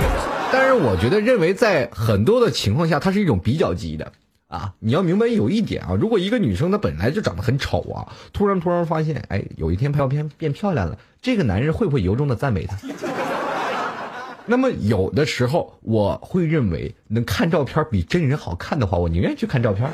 [0.52, 4.12] 但是我觉得认为在很多的情况下，它是一种比较级的
[4.48, 4.74] 啊。
[4.80, 12.76] 你要明白有一点啊，如果一个女生她本来就长得很丑啊，突然突然发现，哎，有一天拍照片变漂亮了，这个男人会不会由衷的赞美她？
[14.48, 19.88] 那么有的时候我会认为，能看照片比真人好看的话，我宁愿去看照片。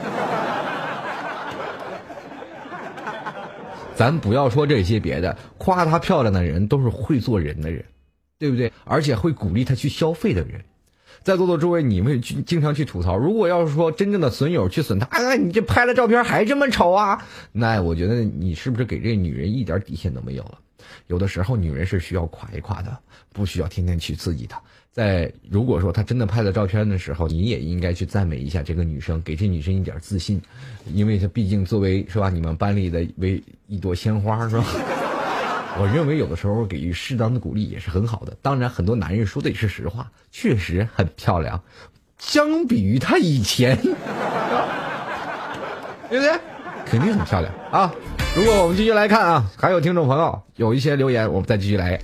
[3.95, 7.85] 咱不要说这些别的，夸她漂亮的人都是会做人的人，
[8.37, 8.71] 对不对？
[8.83, 10.61] 而且会鼓励她去消费的人。
[11.23, 17.25] 在座的诸位，你们去经常去吐槽，如果要是说真正的损友去损她，哎，你这拍了照片还这么丑啊？
[17.51, 20.59] 那我觉得你是不是给这女人一点底线都没有了？
[21.07, 22.95] 有的时候女人是需要夸一夸的，
[23.33, 24.61] 不需要天天去刺激她。
[24.95, 30.41] 在如果说她真的拍了照片的时候，你也应该去赞美一下这个女生，给这女生一点自信，
[30.93, 34.63] 因为她毕竟作为是吧，你们班里的为一朵鲜花是吧？
[35.77, 38.37] 我认为有的时候给予适当的鼓励也是很好的。
[38.41, 41.61] 当然，很多男人说的也是实话，确实很漂亮，
[42.17, 43.77] 相比于她以前，
[46.09, 46.39] 对不对？
[46.85, 47.93] 肯定很漂亮啊！
[48.37, 51.99] 如果我们继续来看啊，还有听众朋友有一些留言，我们再继续来。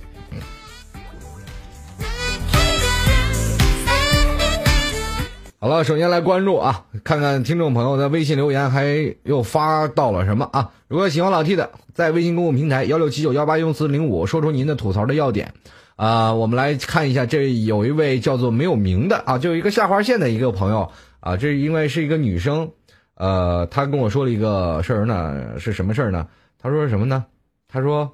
[5.62, 10.72] 好了，首先来关注啊，看看听众朋友的微信留言还又发到了什么啊？
[10.88, 15.54] 如果喜欢老 T 的，在微信公共平台幺六七九幺八幺四零五说出您的吐槽的要点。
[15.94, 20.90] 啊、我们来看一下，这有一位叫做没有名的啊，就一个下划线的一个朋友
[21.20, 22.68] 啊，这因为是一个女生，
[23.14, 26.26] 呃，她跟我说了一个事儿呢，是什么事儿呢？
[26.58, 27.24] 她说什么呢？
[27.68, 28.12] 她说，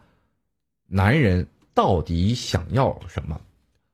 [0.86, 3.40] 男人到底想要什么？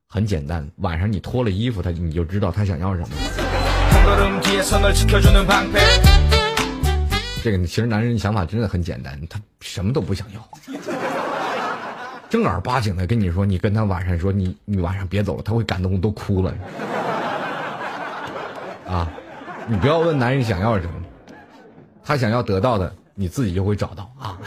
[0.09, 3.44] 很简单，晚上你脱了衣服，他你就知道他想要什么。
[7.43, 10.41] 这个其实男人想法真的很简单，他什么都不想要，
[12.29, 16.51] 正儿八经的跟你说，你跟他晚上说你你晚上别走了，他会感动都哭了。
[18.87, 19.07] 啊，
[19.67, 20.93] 你不要问男人想要什么，
[22.03, 24.11] 他想要得到的，你自己就会找到。
[24.19, 24.37] 啊，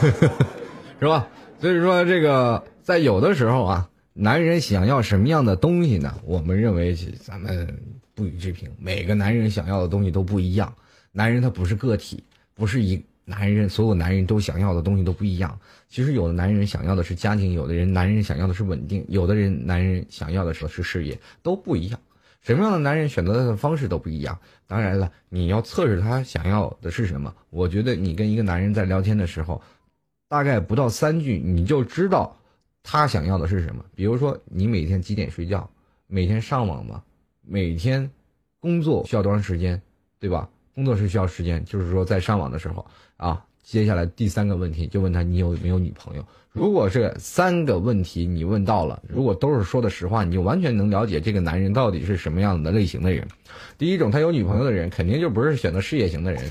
[0.98, 1.26] 是吧？
[1.60, 3.88] 所以说这个在有的时候啊，
[4.18, 6.18] 男人想要什么样的东西呢？
[6.24, 7.78] 我们认为咱们
[8.14, 10.74] 不予置评，每个男人想要的东西都不一样。
[11.12, 15.60] 男人他不是个体，不是一男人所有男人都想要的东西都不一样。
[15.90, 22.00] 其实有的男人想要的是家庭，有的人男人想要的是稳定，有的人男人想要的是是事业，都不一样。
[22.40, 24.38] 什么样的男人选择的方式都不一样。
[24.66, 27.34] 当然了，你要测试他想要的是什么。
[27.50, 29.60] 我觉得你跟一个男人在聊天的时候，
[30.26, 32.34] 大概不到三句，你就知道
[32.88, 33.84] 他想要的是什么。
[33.96, 35.68] 比如说，你每天几点睡觉？
[36.06, 37.02] 每天上网吗？
[37.42, 38.08] 每天
[38.60, 39.82] 工作需要多长时间？
[40.20, 40.48] 对吧？
[40.72, 43.42] 工作是需要时间，就是说在上网的时候啊。
[43.64, 46.24] 接下来第三个问题就问他你有没有女朋友？
[46.52, 53.26] 如果这三个问题你问到了，如果都是说的实话，你就完全能了解这个男人到底是什么样的类型的人。
[53.76, 56.44] 第一种，他有女朋友的人，肯定就不是选择事业型的人，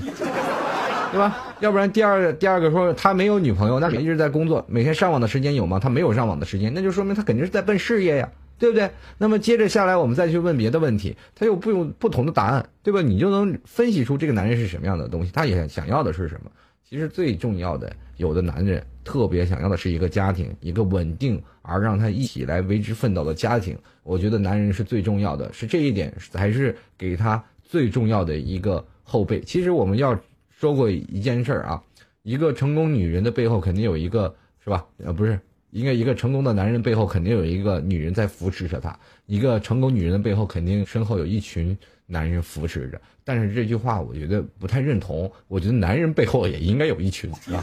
[1.16, 1.56] 对吧？
[1.60, 5.78] 要不然第二个第二个说他没有女朋友，那一直在工作，每天上网的时间有吗？
[5.78, 8.30] 他没有上网的时间，那就说明他肯定是在奔事业呀。
[8.58, 8.90] 对不对？
[9.18, 13.02] 那么接着下来，我们再去问别的问题，他又不用不同的答案，对吧？
[13.02, 16.50] 你就能分析出这个男人是什么样的东西，他也想要的是什么。
[16.88, 23.76] 其实最重要的，有的男人特别想要的是一个家庭，一个稳定而让他一起来为之奋斗的家庭。
[24.02, 29.38] 我觉得男人是最重要的，是这一点才是给他最重要的一个后背。
[29.42, 30.18] 其实我们要
[30.58, 31.82] 说过一件事儿啊，
[32.22, 34.34] 一个成功女人的背后肯定有一个，
[34.64, 34.86] 是吧？
[35.04, 35.38] 呃，不是。
[35.72, 41.76] 应该一个成功的男人背后肯定有一个女人在扶持着他，一个成功女人的背后肯定身后有一群
[42.06, 42.98] 男人扶持着。
[43.22, 47.62] 但是这句话我觉得不太认同，我觉得男人背后也应该有一群啊。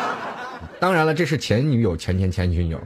[0.80, 2.80] 当然了，这是前女友、前前前女友。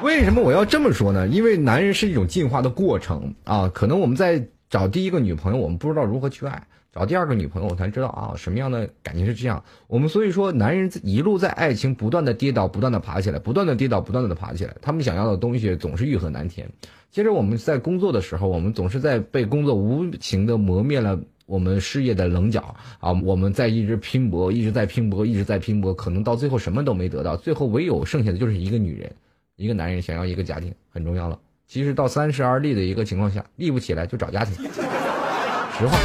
[0.00, 1.28] 为什么我要这么说呢？
[1.28, 6.66] 因为男人是一种进化的过程啊，可能我们在找第一个女朋友，我们不知道如何去爱。
[6.90, 9.62] 找第二个女朋友，我才知道啊，什么样的感情是这样。
[9.86, 14.74] 我们所以说，男人一路在爱情不断的跌倒，不断的爬起来，不断的跌倒，不断的爬起来。
[14.80, 16.68] 他们想要的东西总是欲壑难填。
[17.10, 23.12] 接着我们在工作的时候，我们总是在被工作无情的磨灭了我们事业的棱角啊。
[23.12, 29.14] 我们在一直拼搏，一直在拼搏，一直在拼搏，可能到最后什么都没得到，最后唯有剩下的就是一个女人，
[29.56, 31.38] 一个男人想要一个家庭很重要了。
[31.68, 34.54] 其实到三十而立的一个情况下立不起来就找家庭。
[35.78, 35.98] 实话。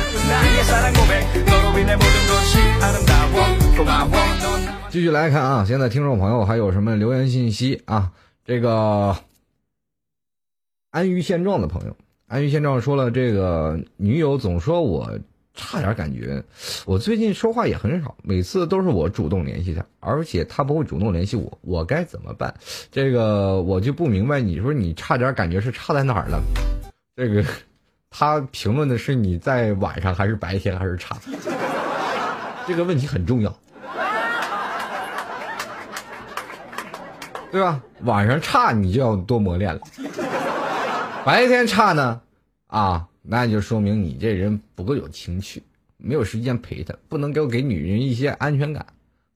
[4.89, 8.11] 继续来看啊现在听众朋友还有什么留言信息啊？
[8.45, 9.15] 这个
[10.91, 11.95] 安于现状的朋友
[12.27, 15.17] 安于现状说了这个女友总说我
[15.53, 16.43] 差点感觉，
[16.85, 22.53] 我最近说话也很少，每次都是我主动联系他，而且他不会主动联系我，我该怎么办？
[22.91, 26.41] 这个我就不明白，你说你差点感觉是差在哪儿了？
[27.15, 27.43] 这个
[28.09, 31.15] 他评论的是你在晚上还是白天还是差？
[32.67, 33.55] 这个问题很重要。
[37.51, 37.79] 对吧？
[38.01, 39.81] 晚上差你就要多磨练了，
[41.23, 42.19] 白天差呢，
[42.65, 45.63] 啊，那就说明你这人不够有情趣
[45.97, 48.85] 没有时间陪她不能够给女人一些安全感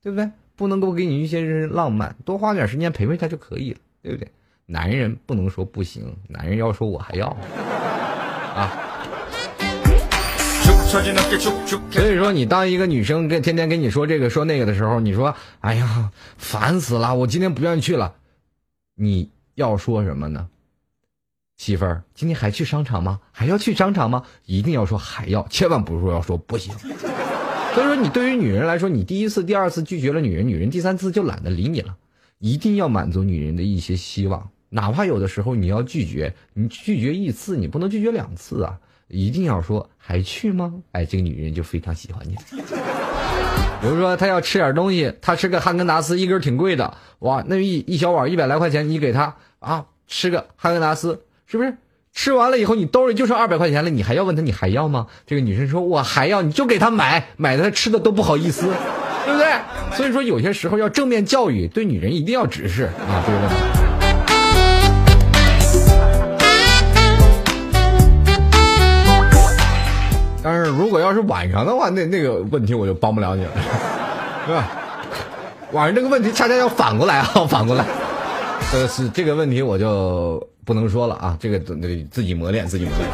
[0.03, 0.29] 对不对？
[0.55, 4.29] 不能够给你一些浪漫多花点时间陪陪她就可以了对不对？
[4.65, 7.27] 男人不能说不行男人要说我还要。
[8.55, 8.83] 啊。
[11.91, 18.15] 所以说你当一个女生跟天天跟你说这个说那个的时候你说哎呀烦死了我今天不愿意去了。
[18.95, 20.49] 你要说什么呢？
[21.57, 23.19] 媳妇儿，今天还去商场吗？
[23.31, 24.23] 还要去商场吗？
[24.45, 26.73] 一定要说还要，千万不是说要说不行。
[27.73, 31.95] 所以说，你对于女人来说，你第一次、第二次拒绝了女人，女人第三次就懒得理你了。
[32.39, 38.79] 一定要满足女人的一些希望，哪怕有的时候你要拒绝，你拒绝一次，你不能拒绝两次啊。
[39.07, 40.73] 一定要说还去吗？
[40.91, 42.35] 哎，这个女人就非常喜欢你。
[43.81, 51.77] 比如说，她要吃点东西，她吃个汉根达斯，一根挺贵的，哇，那一一小碗一百来块钱，你给她啊，吃个汉根达斯，是不是？
[52.13, 55.07] 吃完了以后，你兜里就剩二百块钱了，你还要问他你还要吗？
[55.25, 58.65] 这个女生说，我还要，你就给她买，买的她吃的都不好意思，
[59.25, 59.47] 对不对？
[59.95, 63.55] 所以说，有些时候要正面教育，对女人一定要直视啊，这个问题。
[70.41, 73.51] 但是如果要是晚上的话，那那个问题我就帮不了你了，
[74.47, 74.67] 是吧？
[75.71, 77.85] 晚上这个问题恰恰要反过来啊，反过来。
[78.71, 83.09] 这个是这个问题我就不能说了啊，这个得自己磨练，自己磨练。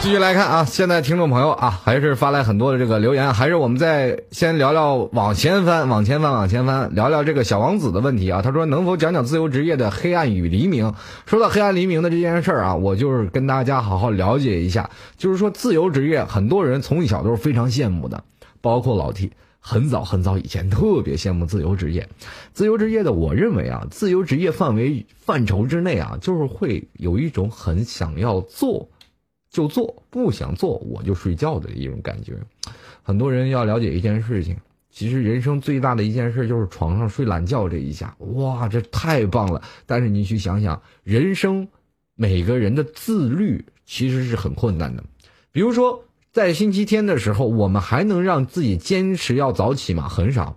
[0.00, 8.42] 继续来看啊，现在听众朋友啊，还是发来很多的这个留言，还是我们再先聊聊往前翻，往前翻，往前翻，聊聊这个小王子的问题啊。
[8.42, 10.94] 他说能否讲讲自由职业的黑暗与黎明？
[11.26, 18.22] 说到黑暗黎明的这件事儿啊，我就是跟大家好好了解一下，就是说自由职业，很多人从小都是非常羡慕的，
[18.60, 19.32] 包括老 T。
[19.60, 22.08] 很早很早以前，特别羡慕自由职业。
[22.52, 28.88] 自由职业的，我认为啊，自由职业范围范畴之内啊，就是会有一种很想要做
[29.50, 32.38] 就做，不想做我就睡觉的一种感觉。
[33.02, 34.56] 很多人要了解一件事情，
[34.90, 39.62] 其实人生最大的一件事就是床上睡懒觉这一下，哇，这太棒了。
[39.84, 41.68] 但是你去想想，人生
[42.14, 45.04] 每个人的自律其实是很困难的，
[45.52, 46.04] 比如说。
[46.38, 50.08] 在星期天的时候，我们还能让自己坚持要早起吗？
[50.08, 50.56] 很少，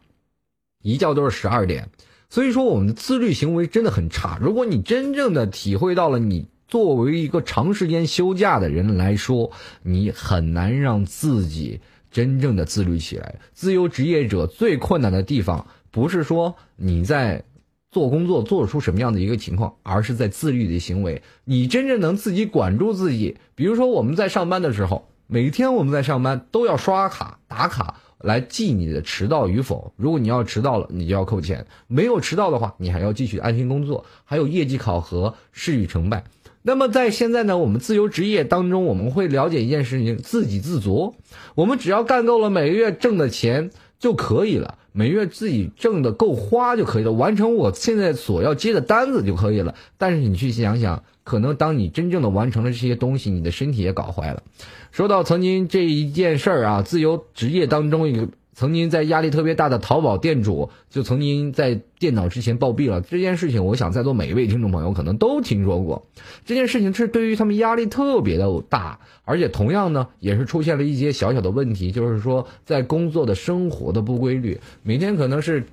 [0.83, 1.89] 一觉都是十二点。
[2.29, 4.37] 所以说，我们的自律行为真的很差。
[4.39, 9.49] 如果你真正的体会到了，你作为一个长时间休假的人来说，
[9.81, 13.39] 你很难让自己真正的自律起来。
[13.53, 17.43] 自由职业者最困难的地方，不是说你在
[17.89, 21.23] 做工作做出什么样的一个情况，而是在自律的行为。
[21.43, 23.39] 你真正能自己管住自己。
[23.55, 25.07] 比如说，我们在上班的时候。
[25.33, 29.93] 每天我们在上班都要刷卡打卡来记你的迟到与否。
[29.95, 34.03] 如果你要迟到了，你就要扣钱；没有迟到的话，你还要继续安心工作。
[34.25, 36.25] 还有业绩考核、事与成败。
[36.63, 41.15] 那么在现在呢，我们自由职业当中，我们会了解一件事情：自给自足。
[41.55, 49.75] 我们只要干够了每个月挣的钱就可以了，每月自己挣的够花就可以了，完成我现在所要接的单子就可以了。
[49.97, 51.01] 但是你去想想。
[51.31, 54.43] 可能当你真正的完成了这些东西，你的身体也搞坏了。
[54.91, 62.99] 说到曾经这一件事儿啊，自由职业当中一个曾经在压力特别大的淘宝店主，就曾经在电脑之前暴毙了。
[62.99, 66.05] 这件事情，我想在座每一位听众朋友可能都听说过。
[66.43, 75.63] 这件事情是对于他们压力特别的大，而且同样呢，也是出现了一些小小的问题，就是说在工作的生活的不规律，每天可能是。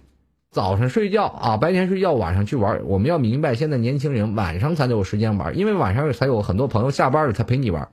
[0.50, 2.80] 早上睡觉啊，白天睡觉，晚上去玩。
[2.86, 7.86] 我们要明白，现在年轻人晚上才有时间玩，因为晚上才有很多朋友下班了才陪你玩。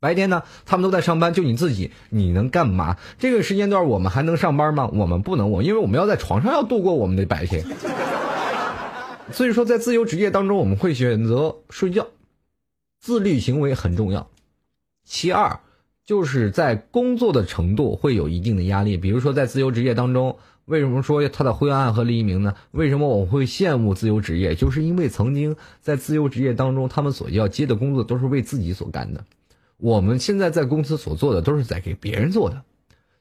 [0.00, 2.96] 白天呢，他们都在上班，就你自己，你能干嘛？
[3.20, 4.90] 这个时间段我们还能上班吗？
[4.92, 7.64] 我们不能，我因为我们要在床上要度过我们的白天。
[9.30, 12.08] 所以说，在自由职业当中，我们会选择睡觉，
[13.00, 14.28] 自律行为很重要。
[15.04, 15.60] 其二，
[16.04, 20.36] 就是在工作的程度会有一定的压力，比如说在自由职业当中。
[20.68, 22.54] 为什么说它的灰暗和黎明呢？
[22.72, 24.54] 为什么我会羡慕自由职业？
[24.54, 29.24] 就是因为曾经在自由职业当中，他们所要接的工作都是为自己所干的。
[29.78, 32.62] 我们现在在公司所做的都是在给别人做的，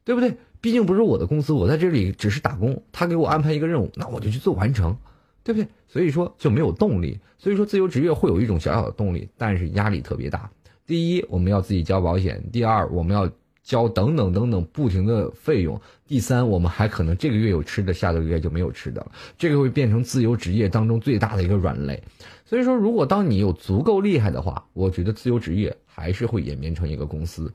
[0.04, 0.36] 对不对？
[0.60, 2.84] 毕竟不是我的公司，我在这里只是打工。
[2.92, 4.98] 他给我安排一个任务，那我就去做完成，
[5.46, 5.70] 对不对？
[5.88, 7.18] 所以说就没有动力。
[7.38, 10.52] 所以说自由职业会有一种小小的动力，但是压力特别大。
[10.86, 13.32] 第一，我们要自己交保险；第二，我们要。
[13.68, 15.80] 交等等等等不停的费用。
[16.08, 19.12] 第三，我们还可能这个月有吃的，下个月就没有吃的了。
[19.38, 22.02] 这个会变成自由职业当中最大的一个软肋。
[22.46, 27.52] 所以说，如果当你有足够厉害的话，我觉得自由职业还是会演变成一个公司。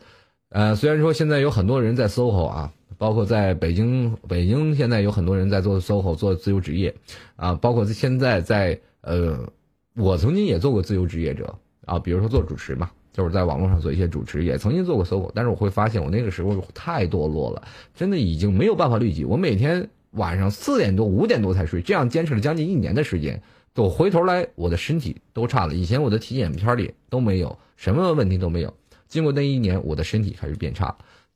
[0.51, 6.95] 呃，虽然说现在有很多人在 SOHO 啊，包括在北京，北京现在有很多人在做 SOHO 做自由职业
[7.37, 9.51] 啊，包括现在在呃，
[9.97, 12.91] 我曾经也做过自由职业者啊，比如说做主持嘛。
[13.13, 17.63] 就是在网络上做一些主持，也曾经做过搜狗，但是我会发现我那个时候太堕落了，
[17.95, 19.25] 真的已经没有办法律己。
[19.25, 23.43] 我每天晚上四点多、五点多才睡，这样坚持了将近一年的时间。
[23.75, 25.75] 我回头来，我的身体都差了。
[25.75, 28.75] 以前我的体检片儿里都没有什么问题都没有，
[29.09, 30.95] 经过那一年，我的身体开始变差。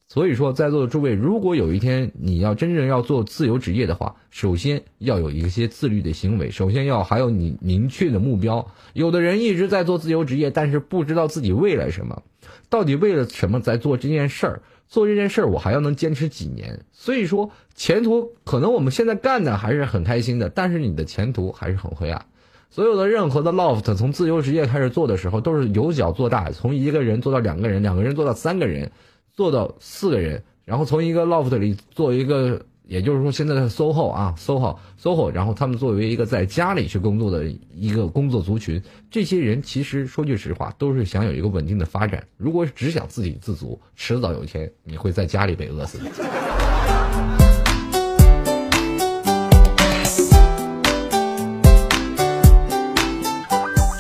[0.09, 8.66] 所以说，在座的诸位，如果有一天你要真正要做自由职业的话，首先要有一些自律的行为，首先要还有你明确的目标。
[8.92, 12.22] 有的人一直在做自由职业，但是不知道自己为了什么，
[12.70, 14.62] 到底为了什么在做这件事儿？
[14.88, 16.84] 做这件事儿我还要能坚持几年？
[16.92, 22.24] 所以说，前途可能我们现在干的还是很开心的，但是你的前途还是很灰暗。
[22.70, 28.92] 所有的任何的 loft 从自由职业开始做的时候，都是由小做大，从一个人做到两个人，两个人做到三个人，
[29.37, 42.26] 做到四个人，然后从一个 loft 里做一个，也就是说现在的 SOHO 啊，SOHO SOHO，然后他们作为一个在家里去工作的一个工作族群，这些人其实说句实话，都是想有一个稳定的发展。
[42.39, 47.36] 如果只想自给自足，迟早有一天你会在家里被饿死的。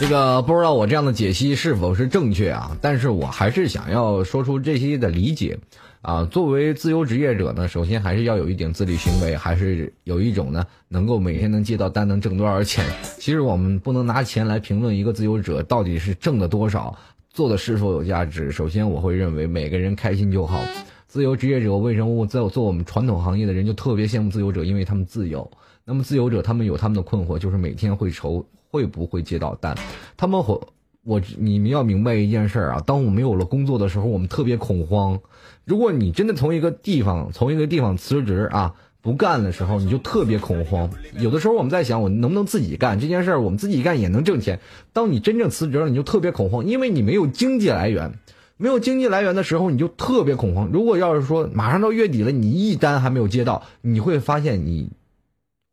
[0.08, 2.78] 这个不知道我这样的解析是否是正确啊？
[2.80, 5.58] 但是我还是想要说出这些的理解
[6.00, 6.24] 啊。
[6.26, 12.84] 作为自由职业者呢，首先还是要有一点自律行为，还是有一种呢，能够每天能接到单，能挣多少钱。
[13.18, 16.96] 其实我们不能拿钱来评论一个自由者到底是挣的多少，
[17.28, 18.52] 做的是否有价值。
[18.52, 20.60] 首先，我会认为每个人开心就好。
[21.08, 24.62] 自由职业者为什么在做我们传统行业的人就特别羡慕自由者？
[24.62, 25.50] 因为他们自由。
[25.84, 28.46] 那么自由者他们有他们的困惑，就是每天会愁。
[28.76, 29.74] 会不会接到单？
[30.18, 30.60] 他们会，
[31.02, 35.18] 我你们要明白一件事啊，当我没有了工作的时候，我们特别恐慌。
[35.64, 40.90] 如果你真的从一个地方从一个地方辞职啊，不干的时候，你就特别恐慌。
[41.18, 43.40] 有的时候我们在想，我能不能自己干这件事儿？
[43.40, 44.60] 我们自己干也能挣钱。
[44.92, 48.12] 当你真正辞职了，你就特别恐慌，因为你没有经济来源。
[48.58, 50.68] 没有经济来源的时候，你就特别恐慌。
[50.70, 54.92] 如果要是说马上到月底了，你一单还没有接到，你会发现你。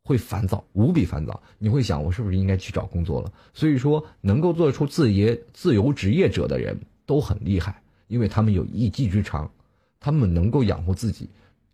[0.04, 1.42] 会烦躁，无比烦躁。
[1.58, 3.32] 你会想，我是不是应该去找工作了？
[3.54, 9.50] 所以说，能够做出自业自由职业者的人都很厉害，因为他们有一技之长，
[10.00, 11.30] 他们能够养活自己，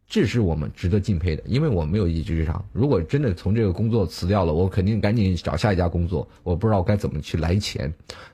[0.06, 1.42] 这是我们值得敬佩的。
[1.44, 6.28] 因为我没有一技之长，如果真的从这个工作辞掉了，我肯定赶紧找下一家工作。
[6.44, 7.92] 我不知道该怎么去来钱，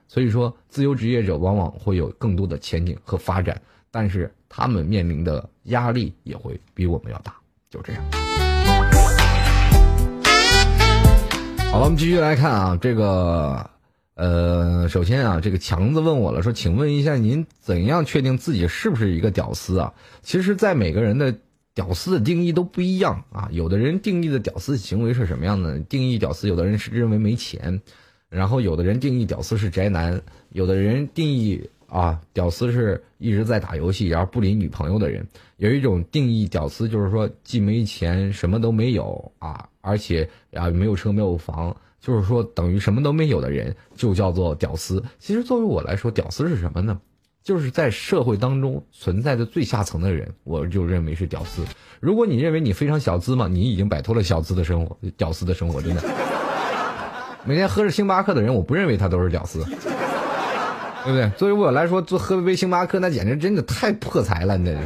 [0.09, 3.59] 所以说，自由职业者往往会有更多的前景和发展，
[3.91, 7.35] 但是他们面临的压力也会比我们要大，
[7.71, 8.26] 就这样。
[11.77, 13.69] 好，我们继续来看啊，这个，
[14.15, 19.93] 呃，首先啊，这个强子问我了，说，请问一下，您怎样确定自己是不是一个屌丝啊？
[20.23, 21.35] 其实，在每个人的
[21.75, 23.51] 屌丝的定义都不一样啊。
[23.53, 25.79] 有的人定义的屌丝行为是什么样的？
[25.81, 27.79] 定义屌丝，有的人是认为没钱，
[28.31, 30.19] 然后有的人定义屌丝是宅男，
[30.53, 35.27] 有的人定义啊，屌丝是一直在打游戏，然后不理女朋友的人。
[35.57, 39.69] 有一种定义屌丝，就是说既没钱，什么都没有啊。
[39.81, 45.03] 而且啊，没有车没有房，就是说等于什么都没有的人，就叫做屌丝。
[45.19, 47.01] 其实作为我来说，屌丝是什么呢？
[47.43, 51.65] 就是在社会当中存在的最下层的人，我就认为是屌丝。
[52.01, 56.03] 如果你认为你非常小资嘛，你已经摆脱了小资的生活，屌丝的生活真的。
[57.47, 59.65] 每天喝着星巴克的人，我不认为他都是屌丝，
[61.07, 61.31] 对不对？
[61.39, 64.79] 作为我来说，做喝一杯星巴克，那简直真的太破财了，那是，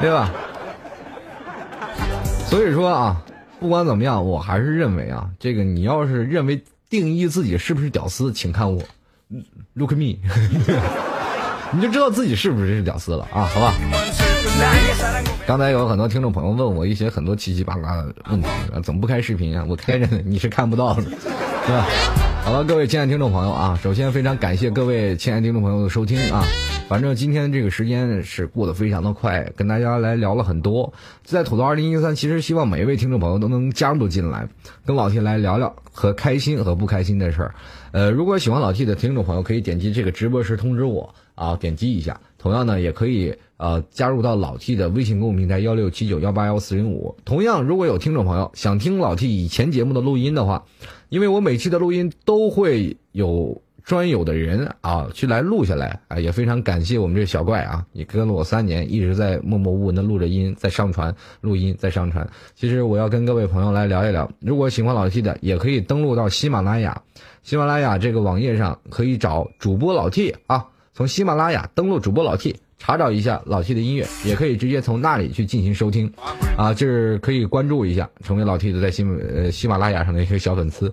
[0.00, 0.30] 对吧？
[2.46, 3.20] 所以说啊。
[3.60, 8.82] 不管怎么样，我还是认为啊，这个你要是认为定义自己是不是屌丝，请看我
[9.74, 10.16] ，Look me，
[11.70, 13.72] 你就知道自己是不是屌丝了啊，好吧？
[15.44, 18.48] 刚才有很多听众朋友问我一些很多七七八八的问题，
[18.82, 19.66] 怎么不开视频啊？
[19.68, 21.08] 我开着呢，你是看不到的，是
[21.72, 21.86] 吧？
[22.44, 26.44] 好了，各位亲爱的听众朋友啊，首先非常感谢各位亲爱的听众朋友的收听啊。
[26.88, 30.92] 反正今天这个时间是过得非常的快，跟大家来聊了很多。
[31.24, 34.46] 在吐槽二零一三，其实希望每一位听众朋友都能加入进来，
[34.86, 37.54] 跟老 T 来聊聊和开心和不开心的事儿。
[37.90, 42.20] 呃，如果喜欢老 T 的听众朋友，可以点击这个直播时通知我啊，点击一下。
[42.42, 47.16] 同样呢，也可以呃加入到老 T 的微信公众平台幺六七九幺八幺四零五。
[47.24, 50.64] 同样，如果有听众朋友想听老 T 以前节目的录音的话。
[51.08, 62.26] 因为我每期的录音都会有专有的人啊去来录下来啊，也非常感谢我们这小怪啊，也跟了我三年，一直在默默无闻的录着音，在上传录音，在上传。
[62.54, 67.02] 其实我要跟各位朋友来聊一聊，如果喜欢老 T 的，也可以登录到喜马拉雅，
[67.42, 70.64] 喜马拉雅这个网页上可以找主播老 T 啊，
[70.94, 72.56] 从喜马拉雅登录主播老 T。
[72.84, 76.12] 查找一下老 T 的音乐，也可以直接从那里去进行收听，
[76.56, 80.92] 啊，就是可以关注一下，成为老 T 的在喜呃喜马拉雅上的一些小粉丝，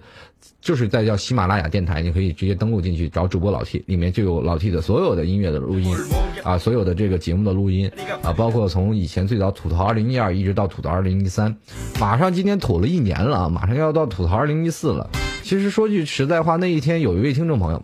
[0.62, 5.96] 就是在叫喜马拉雅电台，你可以直接登录进去找主播老 T，里面就有老 T 的所有的音乐的录音，
[6.44, 7.92] 啊，所有的这个节目的录音，
[8.22, 11.58] 啊，包括从以前最早吐槽二零一二一直到吐槽二零一三，
[12.00, 15.10] 马上今天吐了一年了，马上要到吐槽二零一四了。
[15.42, 17.82] 其实说句实在话，那一天有一位听众朋友。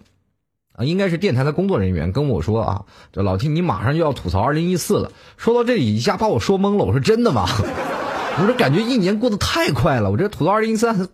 [0.75, 5.11] 啊，应该是电台的工作人员跟我说啊，这老 T 你马上就要吐槽二零一四了。
[5.37, 7.45] 说到这里一下把我说懵了，我说真的吗？
[8.37, 11.07] 我说感觉一年过得太快了，我这吐槽二零一三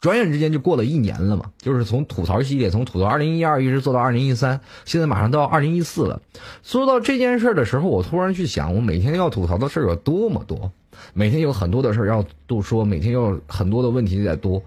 [0.00, 6.20] 转眼之间就过了一年了嘛，就是从吐槽系列，从吐槽二零一二一直做到二零一三，现在马上到二零一四了。
[6.62, 10.72] 说到这件事的时候，我突然去想，我每天要吐槽的事儿有多么多，
[11.14, 14.60] 每天有很多的事儿要都说，每天要很多的问题在多，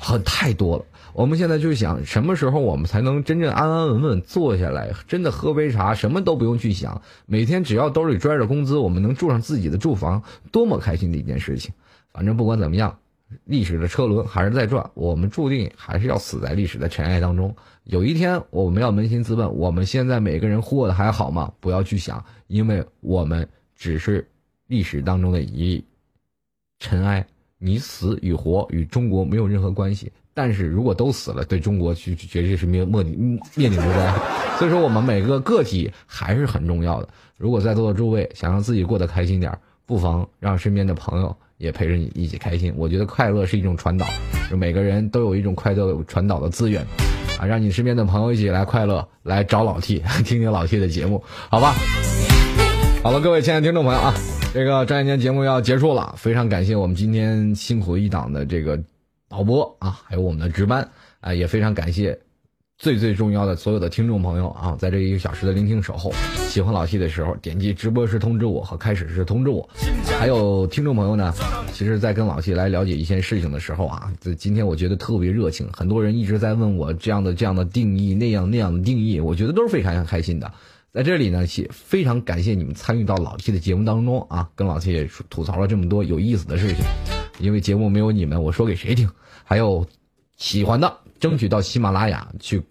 [0.00, 0.84] 很太多了。
[1.18, 11.74] 我们现在就想，什么时候我们才能真正安安稳稳坐下来，真的喝杯茶，什么都不用去想，每天只要兜里拽着工资，我们能住上自己的住房，多么开心的一件事情。
[12.12, 13.00] 反正不管怎么样。
[13.44, 17.56] 历史的车轮还是在转，我们注定还是要死在历史的尘埃当中。
[17.82, 21.52] 有一天，我们要扪心自问：我们现在每个人过得还好吗？
[21.58, 24.26] 不要去想，因为我们只是
[24.68, 25.84] 历史当中的一
[26.78, 27.26] 尘埃。
[27.58, 30.12] 你死与活与中国没有任何关系。
[30.38, 34.14] 但是如果都死了，对中国去绝对是面面临面临着灾。
[34.56, 37.08] 所以说，我们每个个体还是很重要的。
[37.36, 39.52] 如果在座的诸位想让自己过得开心点，
[39.84, 41.36] 不妨让身边的朋友。
[41.56, 44.06] 也陪着你一起开心，我觉得快乐是一种传导，
[44.48, 46.86] 就每个人都有一种快乐传导的资源，
[47.36, 51.20] 啊，让你身边的朋友一起来快乐，来找老 T 听听老 T 的节目，
[51.50, 51.74] 好吧？
[53.02, 54.14] 好了，各位亲爱的听众朋友啊，
[54.54, 58.80] 这个转眼间节目要结束了，非常感谢我们今天辛苦一档的这个
[59.28, 62.18] 导播啊，还有我们的值班啊，也非常感谢。
[62.80, 66.12] 最最重要的，所有的听众朋友啊，在这一个小时的聆听守候，
[66.48, 69.68] 喜欢老 T 的时候，点击直播时通知我和开始时通知我。
[70.20, 71.34] 还有听众朋友呢，
[71.72, 80.52] 其实，在跟老 T 来了解一些事情的时候啊，这今天我觉得特别热情，很多人一直在问我这样的这样的定义，那样那样的定义，我觉得都是非常开心的。
[80.92, 86.84] 在这里呢，非常感谢你们参与到老 T 的节目当中啊，跟老 T 也吐槽了这么多有意思的事情。
[87.38, 89.08] 因为节目没有你们，我说给谁听？
[89.44, 89.86] 还有
[90.36, 90.98] 喜欢的。
[91.18, 92.62] 争取到喜马拉雅去，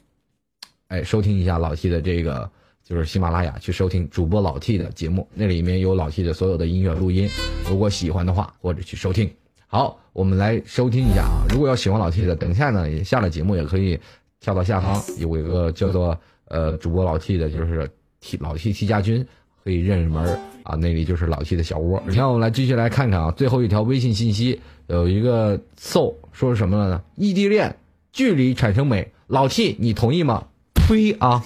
[0.88, 2.50] 哎，收听一下老 T 的这个，
[2.82, 7.30] 就是喜马拉雅去收听主播老 T 的节目，那里面有老 T 的所有的音乐录音。
[7.70, 9.30] 如果喜欢的话，或者去收听。
[9.68, 11.44] 好，我们来收听一下啊。
[11.50, 14.00] 如果要喜欢老 T 的，等一下呢也下了节目也可以
[14.40, 17.92] 跳到下方有一个叫做呃主播老 T 的，就是
[18.22, 19.28] T 老 T T 家军，
[19.68, 20.24] 可以认门
[20.64, 22.02] 啊，那里就是老 T 的小窝。
[22.08, 27.02] 你看，我们来继续来看看啊，最后一条微信信息有一个 so 说什么了呢？
[27.18, 27.76] 异地恋。
[28.14, 30.46] 距离产生美，老 T，你同意吗？
[30.74, 31.44] 呸啊！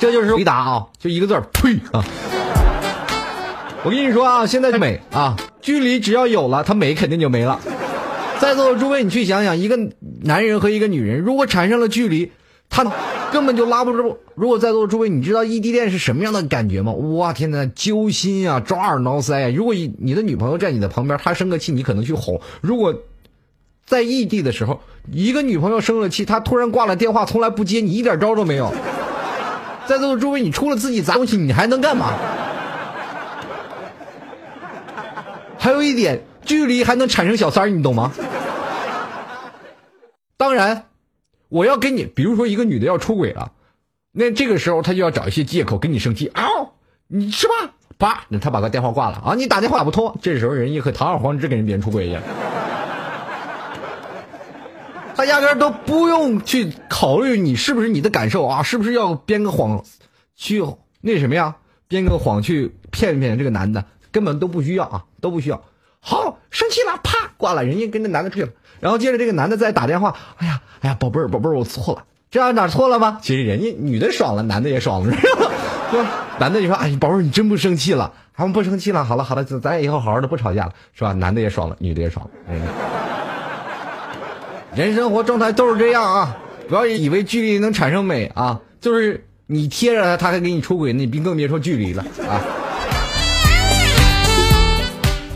[0.00, 2.04] 这就是回答啊，就一个字儿，呸啊！
[3.84, 7.60] 我跟你说啊，现在美啊，距离只要有了，它美肯定就没了。
[8.40, 9.78] 在座的诸位，你去想想，一个
[10.22, 12.32] 男人和一个女人，如果产生了距离，
[12.70, 12.90] 他
[13.32, 14.16] 根本就拉不住。
[14.34, 16.92] 如果在座的诸位，你知道异地恋是什么样的感觉吗？
[16.92, 19.52] 哇天呐，揪心啊，抓耳挠腮啊！
[19.54, 22.40] 如果你的女朋友在你的旁边，她生个气，你可能去哄。
[22.62, 22.94] 如果
[23.84, 28.72] 在异地的时候，一个女朋友生了气，她突然挂了电话，从来不接，你一点招都没有。
[29.86, 32.14] 在座的诸位，你除了自己砸东西，你还能干嘛？
[35.58, 38.12] 还有一点，距离还能产生小三儿，你懂吗？
[40.36, 40.84] 当然，
[41.50, 43.52] 我要跟你，比如说一个女的要出轨了，
[44.12, 46.44] 那这个时候她就要找一些借口跟你生气啊，
[47.08, 47.52] 你是吧？
[47.98, 52.18] 啪，那她把个电话挂了啊，你打电话打不通，这时候人家可堂而皇之跟人别人出轨去。
[55.16, 59.84] 他压根都不用去考虑你是不是你的感受啊，是不是要编个谎
[60.34, 60.64] 去
[61.02, 61.56] 那什么呀？
[61.88, 65.62] 编个谎去骗骗这个男的，根本都不需要啊，都不需要。
[66.00, 68.52] 好，生气了，啪挂了，人家跟那男的出去了。
[68.80, 73.18] 然后接着这个男的再打电话，哎呀，哎呀，宝贝儿，宝贝儿，我错了，这样哪错了吗？
[73.22, 76.10] 其实人家女的爽了，男的也爽了，是吧？
[76.40, 78.12] 男的就说，哎，宝贝儿，你真不生气了？
[78.34, 81.12] 他们不生气了，好了好了，咱以后好好的不吵架了，是吧？
[81.12, 82.60] 男的也爽了，女的也爽了，嗯。
[84.74, 86.36] 人生活状态都是这样啊！
[86.68, 92.40] 不要以为距离能产生美啊，就是你贴着他，他还给你出轨，那你更别说距离了啊！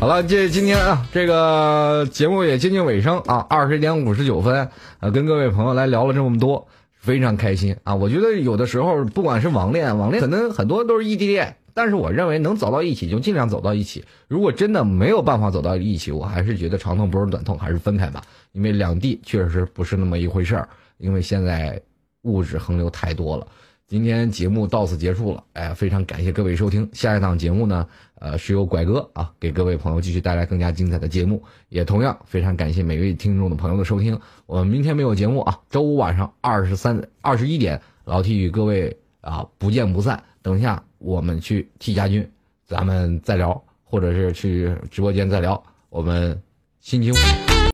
[0.05, 4.69] 好了，这今天啊，这个节目也接近尾声啊，二十点五十九分
[5.01, 7.95] 啊，跟各位朋友来聊了这么多，非常开心啊！
[7.95, 11.57] 我觉得有的时候，不管是网恋，网恋可能很多都是异地恋。
[11.73, 14.05] 但是我认为能走到一起就尽量走到一起。
[14.29, 18.23] 如果真的没有办法走到一起，我还是觉得长痛不如短痛，还是分开吧。
[18.53, 20.69] 因为两地确实不是那么一回事儿。
[20.99, 21.81] 因为现在
[22.25, 23.47] 物质横流太多了。
[23.87, 26.89] 今天节目到此结束了，哎，非常感谢各位收听。
[26.93, 31.43] 下一档节目呢，呃，是由拐哥啊给各位朋友继续带来更加精彩的节目。
[31.69, 34.19] 也同样非常感谢每位听众的朋友的收听。
[34.47, 40.23] 我们明天没有节目啊，周五晚上二十三二十一点，老 T 与各位啊不见不散。
[40.43, 40.83] 等一下。
[41.05, 42.27] 我们去替家军，
[42.65, 45.63] 咱们再聊，或者是去直播间再聊。
[45.91, 46.41] 我们
[46.81, 47.13] 心情。